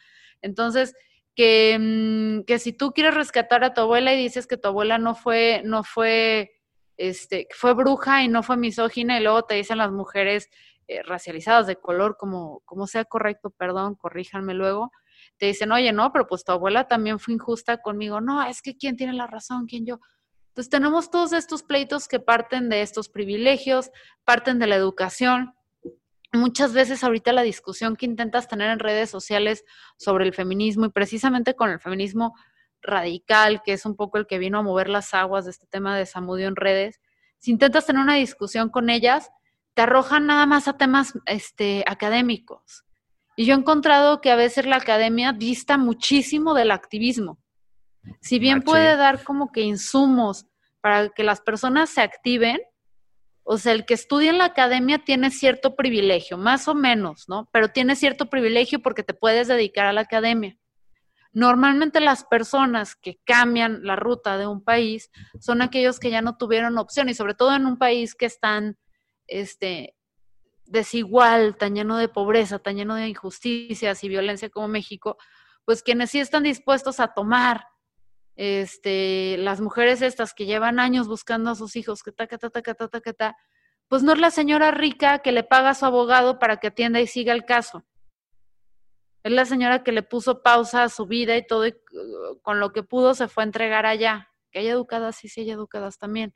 Entonces, 0.41 0.93
que, 1.35 1.77
mm, 1.79 2.43
que 2.45 2.59
si 2.59 2.73
tú 2.73 2.91
quieres 2.91 3.15
rescatar 3.15 3.63
a 3.63 3.73
tu 3.73 3.81
abuela 3.81 4.13
y 4.13 4.17
dices 4.17 4.47
que 4.47 4.57
tu 4.57 4.67
abuela 4.67 4.97
no 4.97 5.15
fue, 5.15 5.61
no 5.65 5.83
fue, 5.83 6.51
este, 6.97 7.47
fue 7.51 7.73
bruja 7.73 8.23
y 8.23 8.27
no 8.27 8.43
fue 8.43 8.57
misógina, 8.57 9.19
y 9.19 9.23
luego 9.23 9.43
te 9.43 9.55
dicen 9.55 9.79
las 9.79 9.91
mujeres 9.91 10.49
eh, 10.87 11.03
racializadas 11.03 11.67
de 11.67 11.75
color, 11.75 12.17
como, 12.17 12.61
como 12.65 12.87
sea 12.87 13.05
correcto, 13.05 13.49
perdón, 13.49 13.95
corríjanme 13.95 14.53
luego, 14.53 14.91
te 15.37 15.47
dicen, 15.47 15.71
oye, 15.71 15.91
no, 15.93 16.11
pero 16.11 16.27
pues 16.27 16.43
tu 16.43 16.51
abuela 16.51 16.87
también 16.87 17.19
fue 17.19 17.33
injusta 17.33 17.77
conmigo. 17.77 18.21
No, 18.21 18.43
es 18.43 18.61
que 18.61 18.75
quién 18.75 18.97
tiene 18.97 19.13
la 19.13 19.27
razón, 19.27 19.65
quién 19.65 19.85
yo. 19.85 19.99
Entonces 20.49 20.69
tenemos 20.69 21.09
todos 21.09 21.33
estos 21.33 21.63
pleitos 21.63 22.07
que 22.07 22.19
parten 22.19 22.69
de 22.69 22.81
estos 22.81 23.09
privilegios, 23.09 23.89
parten 24.23 24.59
de 24.59 24.67
la 24.67 24.75
educación. 24.75 25.55
Muchas 26.31 26.73
veces 26.73 27.03
ahorita 27.03 27.33
la 27.33 27.41
discusión 27.41 27.95
que 27.95 28.05
intentas 28.05 28.47
tener 28.47 28.69
en 28.69 28.79
redes 28.79 29.09
sociales 29.09 29.65
sobre 29.97 30.25
el 30.25 30.33
feminismo 30.33 30.85
y 30.85 30.89
precisamente 30.89 31.55
con 31.55 31.69
el 31.69 31.79
feminismo 31.79 32.35
radical, 32.81 33.61
que 33.63 33.73
es 33.73 33.85
un 33.85 33.95
poco 33.95 34.17
el 34.17 34.27
que 34.27 34.37
vino 34.37 34.59
a 34.59 34.61
mover 34.61 34.89
las 34.89 35.13
aguas 35.13 35.45
de 35.45 35.51
este 35.51 35.65
tema 35.67 35.97
de 35.97 36.05
Samudio 36.05 36.47
en 36.47 36.55
redes, 36.55 36.99
si 37.39 37.51
intentas 37.51 37.85
tener 37.85 38.01
una 38.01 38.15
discusión 38.15 38.69
con 38.69 38.89
ellas, 38.89 39.29
te 39.73 39.81
arrojan 39.81 40.27
nada 40.27 40.45
más 40.45 40.67
a 40.67 40.77
temas 40.77 41.13
este, 41.25 41.83
académicos. 41.87 42.83
Y 43.35 43.45
yo 43.45 43.55
he 43.55 43.57
encontrado 43.57 44.21
que 44.21 44.31
a 44.31 44.35
veces 44.35 44.65
la 44.65 44.77
academia 44.77 45.33
dista 45.33 45.77
muchísimo 45.77 46.53
del 46.53 46.71
activismo. 46.71 47.39
Si 48.21 48.37
bien 48.37 48.61
puede 48.61 48.95
dar 48.95 49.23
como 49.23 49.51
que 49.51 49.61
insumos 49.61 50.45
para 50.81 51.09
que 51.09 51.23
las 51.23 51.41
personas 51.41 51.89
se 51.89 52.01
activen, 52.01 52.59
o 53.43 53.57
sea, 53.57 53.73
el 53.73 53.85
que 53.85 53.93
estudia 53.93 54.29
en 54.29 54.37
la 54.37 54.45
academia 54.45 54.99
tiene 54.99 55.31
cierto 55.31 55.75
privilegio, 55.75 56.37
más 56.37 56.67
o 56.67 56.75
menos, 56.75 57.27
¿no? 57.27 57.49
Pero 57.51 57.69
tiene 57.69 57.95
cierto 57.95 58.29
privilegio 58.29 58.81
porque 58.81 59.03
te 59.03 59.13
puedes 59.13 59.47
dedicar 59.47 59.85
a 59.85 59.93
la 59.93 60.01
academia. 60.01 60.57
Normalmente 61.33 61.99
las 61.99 62.23
personas 62.23 62.95
que 62.95 63.19
cambian 63.25 63.83
la 63.83 63.95
ruta 63.95 64.37
de 64.37 64.45
un 64.45 64.63
país 64.63 65.09
son 65.39 65.61
aquellos 65.61 65.99
que 65.99 66.11
ya 66.11 66.21
no 66.21 66.37
tuvieron 66.37 66.77
opción 66.77 67.09
y 67.09 67.15
sobre 67.15 67.33
todo 67.33 67.55
en 67.55 67.65
un 67.65 67.77
país 67.77 68.13
que 68.13 68.27
es 68.27 68.39
tan 68.39 68.77
este, 69.41 69.95
desigual, 70.65 71.57
tan 71.57 71.75
lleno 71.75 71.97
de 71.97 72.07
pobreza, 72.07 72.59
tan 72.59 72.75
lleno 72.75 72.95
de 72.95 73.07
injusticias 73.07 74.03
y 74.03 74.09
violencia 74.09 74.49
como 74.49 74.67
México, 74.67 75.17
pues 75.65 75.81
quienes 75.81 76.11
sí 76.11 76.19
están 76.19 76.43
dispuestos 76.43 76.99
a 76.99 77.13
tomar 77.13 77.67
este, 78.35 79.37
las 79.37 79.61
mujeres 79.61 80.01
estas 80.01 80.33
que 80.33 80.45
llevan 80.45 80.79
años 80.79 81.07
buscando 81.07 81.51
a 81.51 81.55
sus 81.55 81.75
hijos, 81.75 82.03
que 82.03 82.11
ta, 82.11 82.27
ta, 82.27 82.37
ta, 82.37 82.49
ta, 82.49 82.73
ta, 82.73 82.87
ta, 82.87 83.13
ta, 83.13 83.37
pues 83.87 84.03
no 84.03 84.13
es 84.13 84.19
la 84.19 84.31
señora 84.31 84.71
rica 84.71 85.19
que 85.19 85.31
le 85.31 85.43
paga 85.43 85.71
a 85.71 85.75
su 85.75 85.85
abogado 85.85 86.39
para 86.39 86.57
que 86.57 86.67
atienda 86.67 87.01
y 87.01 87.07
siga 87.07 87.33
el 87.33 87.45
caso. 87.45 87.83
Es 89.23 89.31
la 89.31 89.45
señora 89.45 89.83
que 89.83 89.91
le 89.91 90.03
puso 90.03 90.41
pausa 90.43 90.83
a 90.83 90.89
su 90.89 91.05
vida 91.05 91.37
y 91.37 91.45
todo, 91.45 91.65
y 91.65 91.71
uh, 91.71 92.39
con 92.41 92.59
lo 92.59 92.73
que 92.73 92.83
pudo 92.83 93.13
se 93.13 93.27
fue 93.27 93.43
a 93.43 93.45
entregar 93.45 93.85
allá. 93.85 94.29
Que 94.51 94.59
haya 94.59 94.71
educadas, 94.71 95.15
sí, 95.15 95.29
sí, 95.29 95.41
hay 95.41 95.51
educadas 95.51 95.97
también. 95.97 96.35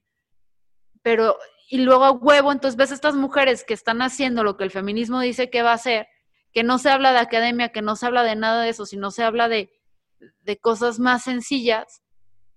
Pero, 1.04 1.38
y 1.70 1.80
luego 1.80 2.06
a 2.06 2.12
huevo, 2.12 2.52
entonces 2.52 2.78
ves 2.78 2.92
estas 2.92 3.16
mujeres 3.16 3.64
que 3.64 3.74
están 3.74 4.02
haciendo 4.02 4.44
lo 4.44 4.58
que 4.58 4.64
el 4.64 4.72
feminismo 4.72 5.20
dice 5.20 5.50
que 5.50 5.64
va 5.64 5.72
a 5.72 5.76
hacer, 5.76 6.08
que 6.54 6.64
no 6.64 6.78
se 6.78 6.90
habla 6.90 7.12
de 7.12 7.20
academia, 7.20 7.70
que 7.70 7.82
no 7.82 7.96
se 7.96 8.06
habla 8.06 8.24
de 8.24 8.36
nada 8.36 8.64
de 8.64 8.70
eso, 8.70 8.86
sino 8.86 9.12
se 9.12 9.24
habla 9.24 9.48
de 9.48 9.70
de 10.20 10.58
cosas 10.58 11.00
más 11.00 11.24
sencillas. 11.24 12.02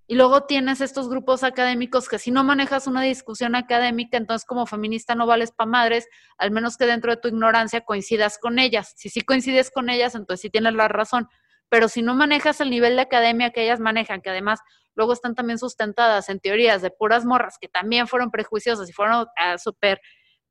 Y 0.06 0.16
luego 0.16 0.44
tienes 0.44 0.80
estos 0.80 1.08
grupos 1.08 1.44
académicos 1.44 2.08
que 2.08 2.18
si 2.18 2.32
no 2.32 2.42
manejas 2.42 2.88
una 2.88 3.02
discusión 3.02 3.54
académica, 3.54 4.16
entonces 4.16 4.44
como 4.44 4.66
feminista 4.66 5.14
no 5.14 5.24
vales 5.24 5.52
para 5.52 5.70
madres, 5.70 6.08
al 6.36 6.50
menos 6.50 6.76
que 6.76 6.86
dentro 6.86 7.12
de 7.12 7.20
tu 7.20 7.28
ignorancia 7.28 7.82
coincidas 7.82 8.38
con 8.38 8.58
ellas. 8.58 8.92
Si 8.96 9.08
sí 9.08 9.20
coincides 9.20 9.70
con 9.70 9.88
ellas, 9.88 10.16
entonces 10.16 10.42
sí 10.42 10.50
tienes 10.50 10.74
la 10.74 10.88
razón. 10.88 11.28
Pero 11.68 11.88
si 11.88 12.02
no 12.02 12.16
manejas 12.16 12.60
el 12.60 12.70
nivel 12.70 12.96
de 12.96 13.02
academia 13.02 13.50
que 13.50 13.62
ellas 13.62 13.78
manejan, 13.78 14.20
que 14.20 14.30
además 14.30 14.58
luego 14.94 15.12
están 15.12 15.34
también 15.34 15.58
sustentadas 15.58 16.28
en 16.28 16.40
teorías 16.40 16.82
de 16.82 16.90
puras 16.90 17.24
morras 17.24 17.56
que 17.60 17.68
también 17.68 18.08
fueron 18.08 18.30
prejuiciosas 18.30 18.88
y 18.88 18.92
fueron 18.92 19.22
uh, 19.22 19.58
súper 19.58 20.00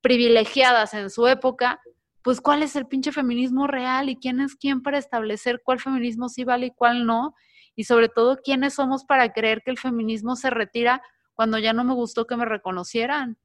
privilegiadas 0.00 0.94
en 0.94 1.10
su 1.10 1.26
época, 1.26 1.80
pues 2.22 2.40
cuál 2.40 2.62
es 2.62 2.76
el 2.76 2.86
pinche 2.86 3.12
feminismo 3.12 3.66
real 3.66 4.08
y 4.08 4.16
quién 4.16 4.40
es 4.40 4.54
quién 4.54 4.82
para 4.82 4.98
establecer 4.98 5.60
cuál 5.64 5.80
feminismo 5.80 6.28
sí 6.28 6.44
vale 6.44 6.66
y 6.66 6.70
cuál 6.70 7.06
no. 7.06 7.34
Y 7.76 7.84
sobre 7.84 8.08
todo, 8.08 8.38
quiénes 8.42 8.74
somos 8.74 9.04
para 9.04 9.32
creer 9.32 9.62
que 9.64 9.70
el 9.70 9.78
feminismo 9.78 10.36
se 10.36 10.50
retira 10.50 11.02
cuando 11.34 11.58
ya 11.58 11.72
no 11.72 11.84
me 11.84 11.94
gustó 11.94 12.26
que 12.26 12.36
me 12.36 12.44
reconocieran. 12.44 13.38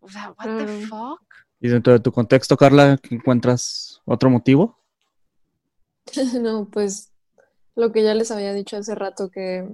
O 0.00 0.08
sea, 0.08 0.32
what 0.32 0.58
the 0.58 0.86
fuck? 0.86 1.22
¿Y 1.60 1.68
dentro 1.68 1.92
de 1.92 2.00
tu 2.00 2.12
contexto, 2.12 2.56
Carla, 2.56 2.98
encuentras 3.10 4.00
otro 4.04 4.30
motivo? 4.30 4.78
no, 6.40 6.68
pues 6.70 7.12
lo 7.78 7.92
que 7.92 8.02
ya 8.02 8.14
les 8.14 8.30
había 8.30 8.52
dicho 8.52 8.76
hace 8.76 8.94
rato, 8.94 9.30
que 9.30 9.68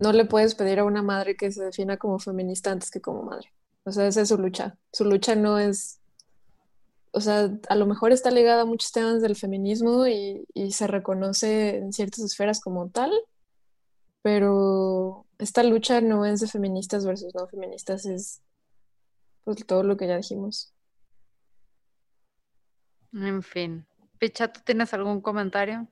no 0.00 0.12
le 0.12 0.24
puedes 0.24 0.54
pedir 0.54 0.78
a 0.78 0.84
una 0.84 1.02
madre 1.02 1.36
que 1.36 1.50
se 1.50 1.64
defina 1.64 1.96
como 1.96 2.18
feminista 2.18 2.70
antes 2.70 2.90
que 2.90 3.00
como 3.00 3.22
madre. 3.22 3.52
O 3.84 3.92
sea, 3.92 4.06
esa 4.06 4.20
es 4.20 4.28
su 4.28 4.38
lucha. 4.38 4.78
Su 4.92 5.04
lucha 5.04 5.34
no 5.34 5.58
es 5.58 6.00
o 7.14 7.20
sea, 7.20 7.48
a 7.68 7.76
lo 7.76 7.86
mejor 7.86 8.10
está 8.10 8.32
ligada 8.32 8.62
a 8.62 8.66
muchos 8.66 8.90
temas 8.90 9.22
del 9.22 9.36
feminismo 9.36 10.08
y, 10.08 10.44
se 10.72 10.86
reconoce 10.88 11.76
en 11.76 11.92
ciertas 11.92 12.24
esferas 12.24 12.60
como 12.60 12.90
tal, 12.90 13.12
pero 14.20 15.24
esta 15.38 15.62
lucha 15.62 16.00
no 16.00 16.26
es 16.26 16.40
de 16.40 16.48
feministas 16.48 17.06
versus 17.06 17.32
no 17.32 17.46
feministas, 17.46 18.04
es 18.04 18.42
pues, 19.44 19.64
todo 19.64 19.84
lo 19.84 19.96
que 19.96 20.08
ya 20.08 20.16
dijimos. 20.16 20.74
En 23.12 23.44
fin. 23.44 23.86
Picha, 24.18 24.52
¿tú 24.52 24.60
tienes 24.64 24.92
algún 24.92 25.20
comentario? 25.20 25.86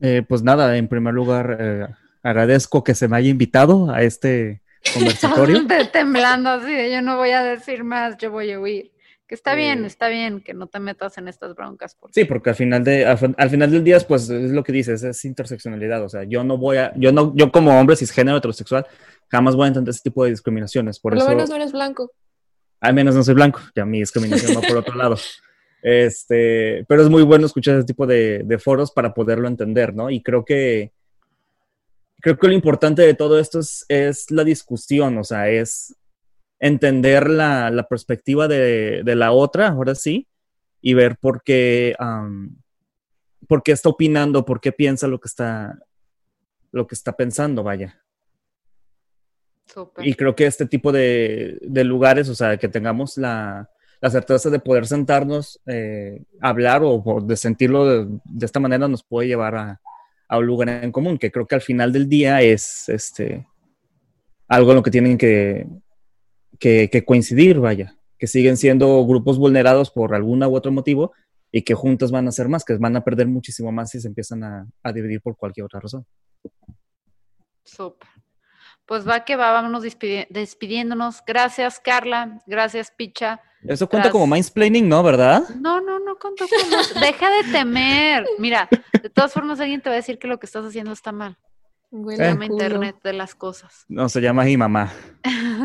Eh, 0.00 0.22
pues 0.26 0.42
nada, 0.42 0.76
en 0.76 0.88
primer 0.88 1.14
lugar, 1.14 1.56
eh, 1.60 1.86
agradezco 2.22 2.82
que 2.82 2.94
se 2.94 3.08
me 3.08 3.16
haya 3.16 3.28
invitado 3.28 3.90
a 3.90 4.02
este 4.02 4.62
conversatorio. 4.94 5.60
temblando 5.92 6.50
así, 6.50 6.90
yo 6.90 7.02
no 7.02 7.16
voy 7.16 7.30
a 7.30 7.42
decir 7.42 7.84
más, 7.84 8.16
yo 8.18 8.30
voy 8.30 8.52
a 8.52 8.60
huir. 8.60 8.92
Que 9.26 9.36
está 9.36 9.54
bien, 9.54 9.84
está 9.84 10.08
bien 10.08 10.40
que 10.40 10.54
no 10.54 10.66
te 10.66 10.80
metas 10.80 11.16
en 11.16 11.28
estas 11.28 11.54
broncas. 11.54 11.96
Sí, 12.10 12.24
porque 12.24 12.50
al 12.50 12.56
final, 12.56 12.82
de, 12.82 13.06
al, 13.06 13.48
final 13.48 13.70
del 13.70 13.84
día, 13.84 14.00
pues 14.00 14.28
es 14.28 14.50
lo 14.50 14.64
que 14.64 14.72
dices, 14.72 15.04
es 15.04 15.24
interseccionalidad. 15.24 16.02
O 16.02 16.08
sea, 16.08 16.24
yo 16.24 16.42
no 16.42 16.58
voy 16.58 16.78
a, 16.78 16.92
yo 16.96 17.12
no, 17.12 17.32
yo 17.36 17.52
como 17.52 17.78
hombre 17.78 17.94
cisgénero 17.94 18.38
heterosexual, 18.38 18.88
jamás 19.28 19.54
voy 19.54 19.66
a 19.66 19.68
entender 19.68 19.92
ese 19.92 20.02
tipo 20.02 20.24
de 20.24 20.30
discriminaciones. 20.30 20.98
Por, 20.98 21.14
por 21.14 21.22
lo 21.22 21.28
menos 21.28 21.48
no 21.48 21.54
eres 21.54 21.70
blanco. 21.70 22.10
Al 22.80 22.92
menos 22.92 23.14
no 23.14 23.22
soy 23.22 23.34
blanco, 23.34 23.60
ya 23.76 23.84
mi 23.84 24.00
discriminación 24.00 24.56
va 24.56 24.66
por 24.66 24.78
otro 24.78 24.96
lado. 24.96 25.16
Este, 25.82 26.84
pero 26.88 27.02
es 27.02 27.08
muy 27.08 27.22
bueno 27.22 27.46
escuchar 27.46 27.76
ese 27.76 27.86
tipo 27.86 28.06
de, 28.06 28.42
de 28.44 28.58
foros 28.58 28.90
para 28.90 29.14
poderlo 29.14 29.48
entender, 29.48 29.94
¿no? 29.94 30.10
Y 30.10 30.22
creo 30.22 30.44
que 30.44 30.92
creo 32.20 32.36
que 32.36 32.48
lo 32.48 32.52
importante 32.52 33.02
de 33.02 33.14
todo 33.14 33.38
esto 33.38 33.60
es, 33.60 33.84
es 33.88 34.30
la 34.30 34.44
discusión, 34.44 35.18
o 35.18 35.24
sea, 35.24 35.48
es 35.48 35.96
entender 36.58 37.28
la, 37.28 37.70
la 37.70 37.88
perspectiva 37.88 38.46
de, 38.46 39.02
de, 39.02 39.16
la 39.16 39.32
otra, 39.32 39.68
ahora 39.68 39.94
sí, 39.94 40.28
y 40.82 40.94
ver 40.94 41.16
por 41.16 41.42
qué, 41.42 41.96
um, 41.98 42.56
por 43.48 43.62
qué 43.62 43.72
está 43.72 43.88
opinando, 43.88 44.44
por 44.44 44.60
qué 44.60 44.70
piensa 44.70 45.08
lo 45.08 45.18
que 45.18 45.28
está, 45.28 45.78
lo 46.72 46.86
que 46.86 46.94
está 46.94 47.12
pensando, 47.12 47.62
vaya. 47.62 48.02
Y 49.98 50.14
creo 50.14 50.34
que 50.34 50.46
este 50.46 50.66
tipo 50.66 50.92
de, 50.92 51.58
de 51.62 51.84
lugares, 51.84 52.28
o 52.28 52.34
sea, 52.34 52.56
que 52.58 52.68
tengamos 52.68 53.16
la, 53.16 53.70
la 54.00 54.10
certeza 54.10 54.50
de 54.50 54.60
poder 54.60 54.86
sentarnos, 54.86 55.60
eh, 55.66 56.22
hablar 56.40 56.82
o, 56.84 57.20
de 57.22 57.36
sentirlo 57.36 58.06
de, 58.06 58.20
esta 58.40 58.60
manera 58.60 58.88
nos 58.88 59.02
puede 59.02 59.28
llevar 59.28 59.54
a, 59.54 59.80
a, 60.28 60.38
un 60.38 60.46
lugar 60.46 60.68
en 60.68 60.92
común, 60.92 61.18
que 61.18 61.30
creo 61.30 61.46
que 61.46 61.54
al 61.54 61.60
final 61.60 61.92
del 61.92 62.08
día 62.08 62.40
es 62.40 62.88
este, 62.88 63.46
algo 64.48 64.70
en 64.70 64.76
lo 64.76 64.82
que 64.82 64.90
tienen 64.90 65.18
que, 65.18 65.66
que, 66.58 67.04
coincidir, 67.04 67.58
vaya, 67.58 67.96
que 68.18 68.26
siguen 68.26 68.56
siendo 68.56 69.04
grupos 69.06 69.38
vulnerados 69.38 69.90
por 69.90 70.14
algún 70.14 70.42
u 70.42 70.54
otro 70.54 70.72
motivo 70.72 71.12
y 71.52 71.62
que 71.62 71.74
juntos 71.74 72.10
van 72.10 72.28
a 72.28 72.32
ser 72.32 72.48
más, 72.48 72.64
que 72.64 72.76
van 72.76 72.96
a 72.96 73.04
perder 73.04 73.26
muchísimo 73.26 73.72
más 73.72 73.90
si 73.90 74.00
se 74.00 74.08
empiezan 74.08 74.44
a, 74.44 74.92
dividir 74.92 75.20
por 75.20 75.36
cualquier 75.36 75.64
otra 75.64 75.80
razón. 75.80 76.06
Súper. 77.64 78.08
Pues 78.86 79.08
va 79.08 79.24
que 79.24 79.36
va, 79.36 79.52
vámonos 79.52 79.82
despidi 79.82 80.26
despidiéndonos. 80.30 81.22
Gracias, 81.24 81.78
Carla. 81.78 82.42
Gracias, 82.46 82.90
Picha. 82.90 83.40
Eso 83.66 83.88
cuenta 83.88 84.04
Tras... 84.04 84.12
como 84.12 84.26
mansplaining, 84.26 84.88
¿no? 84.88 85.02
¿Verdad? 85.02 85.48
No, 85.60 85.80
no, 85.80 85.98
no 85.98 86.16
contó 86.16 86.46
como. 86.48 87.00
Deja 87.00 87.30
de 87.30 87.52
temer. 87.52 88.26
Mira, 88.38 88.68
de 89.02 89.10
todas 89.10 89.32
formas, 89.32 89.60
alguien 89.60 89.80
te 89.80 89.90
va 89.90 89.94
a 89.94 89.96
decir 89.96 90.18
que 90.18 90.28
lo 90.28 90.38
que 90.38 90.46
estás 90.46 90.64
haciendo 90.64 90.92
está 90.92 91.12
mal. 91.12 91.38
Se 91.90 92.16
llama 92.16 92.46
Internet 92.46 92.96
de 93.02 93.12
las 93.12 93.34
cosas. 93.34 93.84
No, 93.88 94.08
se 94.08 94.20
llama 94.20 94.44
mi 94.44 94.56
mamá. 94.56 94.92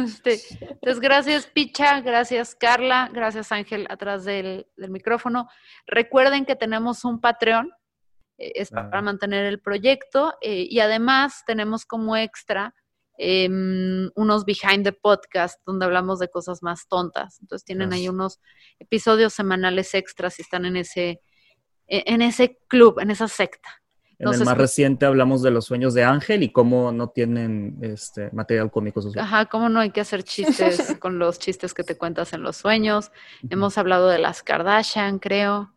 este, 0.06 0.42
entonces, 0.60 1.00
gracias, 1.00 1.46
Picha. 1.46 2.02
Gracias, 2.02 2.56
Carla. 2.56 3.10
Gracias, 3.14 3.52
Ángel, 3.52 3.86
atrás 3.90 4.26
del, 4.26 4.66
del 4.76 4.90
micrófono. 4.90 5.48
Recuerden 5.86 6.46
que 6.46 6.56
tenemos 6.56 7.06
un 7.06 7.22
Patreon. 7.22 7.72
Eh, 8.40 8.54
es 8.56 8.74
ah. 8.74 8.90
para 8.90 9.04
mantener 9.04 9.46
el 9.46 9.60
proyecto. 9.60 10.34
Eh, 10.42 10.68
y 10.68 10.80
además, 10.80 11.44
tenemos 11.46 11.86
como 11.86 12.18
extra 12.18 12.74
eh, 13.18 13.48
unos 14.16 14.46
behind 14.46 14.84
the 14.84 14.92
podcast 14.92 15.60
donde 15.66 15.86
hablamos 15.86 16.20
de 16.20 16.30
cosas 16.30 16.62
más 16.62 16.88
tontas. 16.88 17.40
Entonces 17.42 17.66
tienen 17.66 17.94
ahí 17.94 18.10
unos 18.10 18.40
episodios 18.80 19.34
semanales 19.34 19.94
extras 19.94 20.36
si 20.36 20.42
están 20.42 20.66
en 20.66 20.78
ese, 20.78 21.22
e, 21.88 22.04
en 22.06 22.22
ese 22.22 22.60
club, 22.68 23.00
en 23.00 23.12
esa 23.12 23.28
secta. 23.28 23.70
Entonces, 24.18 24.42
en 24.42 24.48
el 24.48 24.52
más 24.52 24.58
reciente 24.58 25.06
hablamos 25.06 25.42
de 25.42 25.52
los 25.52 25.66
sueños 25.66 25.94
de 25.94 26.04
Ángel 26.06 26.44
y 26.44 26.52
cómo 26.52 26.92
no 26.92 27.10
tienen 27.10 27.78
este 27.82 28.30
material 28.32 28.72
cómico. 28.72 29.02
Social. 29.02 29.26
Ajá, 29.26 29.46
cómo 29.46 29.68
no 29.68 29.82
hay 29.82 29.92
que 29.92 30.02
hacer 30.02 30.24
chistes 30.24 30.96
con 31.02 31.20
los 31.20 31.38
chistes 31.38 31.74
que 31.74 31.84
te 31.84 31.98
cuentas 31.98 32.32
en 32.34 32.42
los 32.42 32.56
sueños. 32.56 33.12
Uh 33.44 33.48
-huh. 33.48 33.54
Hemos 33.54 33.78
hablado 33.78 34.08
de 34.08 34.20
las 34.20 34.42
Kardashian, 34.42 35.20
creo. 35.20 35.74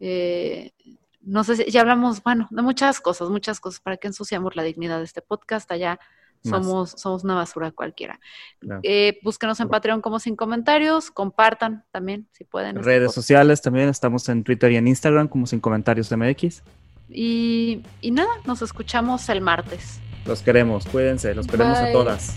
Eh, 0.00 0.72
no 1.20 1.44
sé 1.44 1.56
si 1.56 1.70
ya 1.70 1.80
hablamos, 1.80 2.22
bueno, 2.22 2.48
de 2.50 2.62
muchas 2.62 3.00
cosas, 3.00 3.30
muchas 3.30 3.60
cosas. 3.60 3.80
¿Para 3.80 3.96
qué 3.96 4.08
ensuciamos 4.08 4.56
la 4.56 4.64
dignidad 4.64 4.98
de 4.98 5.04
este 5.04 5.22
podcast? 5.22 5.70
Allá 5.70 6.00
somos, 6.42 6.92
somos 6.96 7.24
una 7.24 7.34
basura 7.34 7.70
cualquiera. 7.70 8.20
Claro. 8.58 8.80
Eh, 8.82 9.18
búsquenos 9.22 9.58
en 9.60 9.68
Patreon 9.68 10.00
como 10.00 10.18
sin 10.18 10.36
comentarios, 10.36 11.10
compartan 11.10 11.84
también 11.90 12.28
si 12.32 12.44
pueden. 12.44 12.82
Redes 12.82 13.12
sociales 13.12 13.62
también, 13.62 13.88
estamos 13.88 14.28
en 14.28 14.44
Twitter 14.44 14.72
y 14.72 14.76
en 14.76 14.88
Instagram 14.88 15.28
como 15.28 15.46
sin 15.46 15.60
comentarios 15.60 16.10
MX. 16.10 16.62
Y, 17.08 17.82
y 18.00 18.10
nada, 18.10 18.30
nos 18.44 18.62
escuchamos 18.62 19.28
el 19.28 19.40
martes. 19.40 20.00
Los 20.24 20.42
queremos, 20.42 20.86
cuídense, 20.86 21.34
los 21.34 21.46
queremos 21.46 21.78
Bye. 21.78 21.90
a 21.90 21.92
todas. 21.92 22.36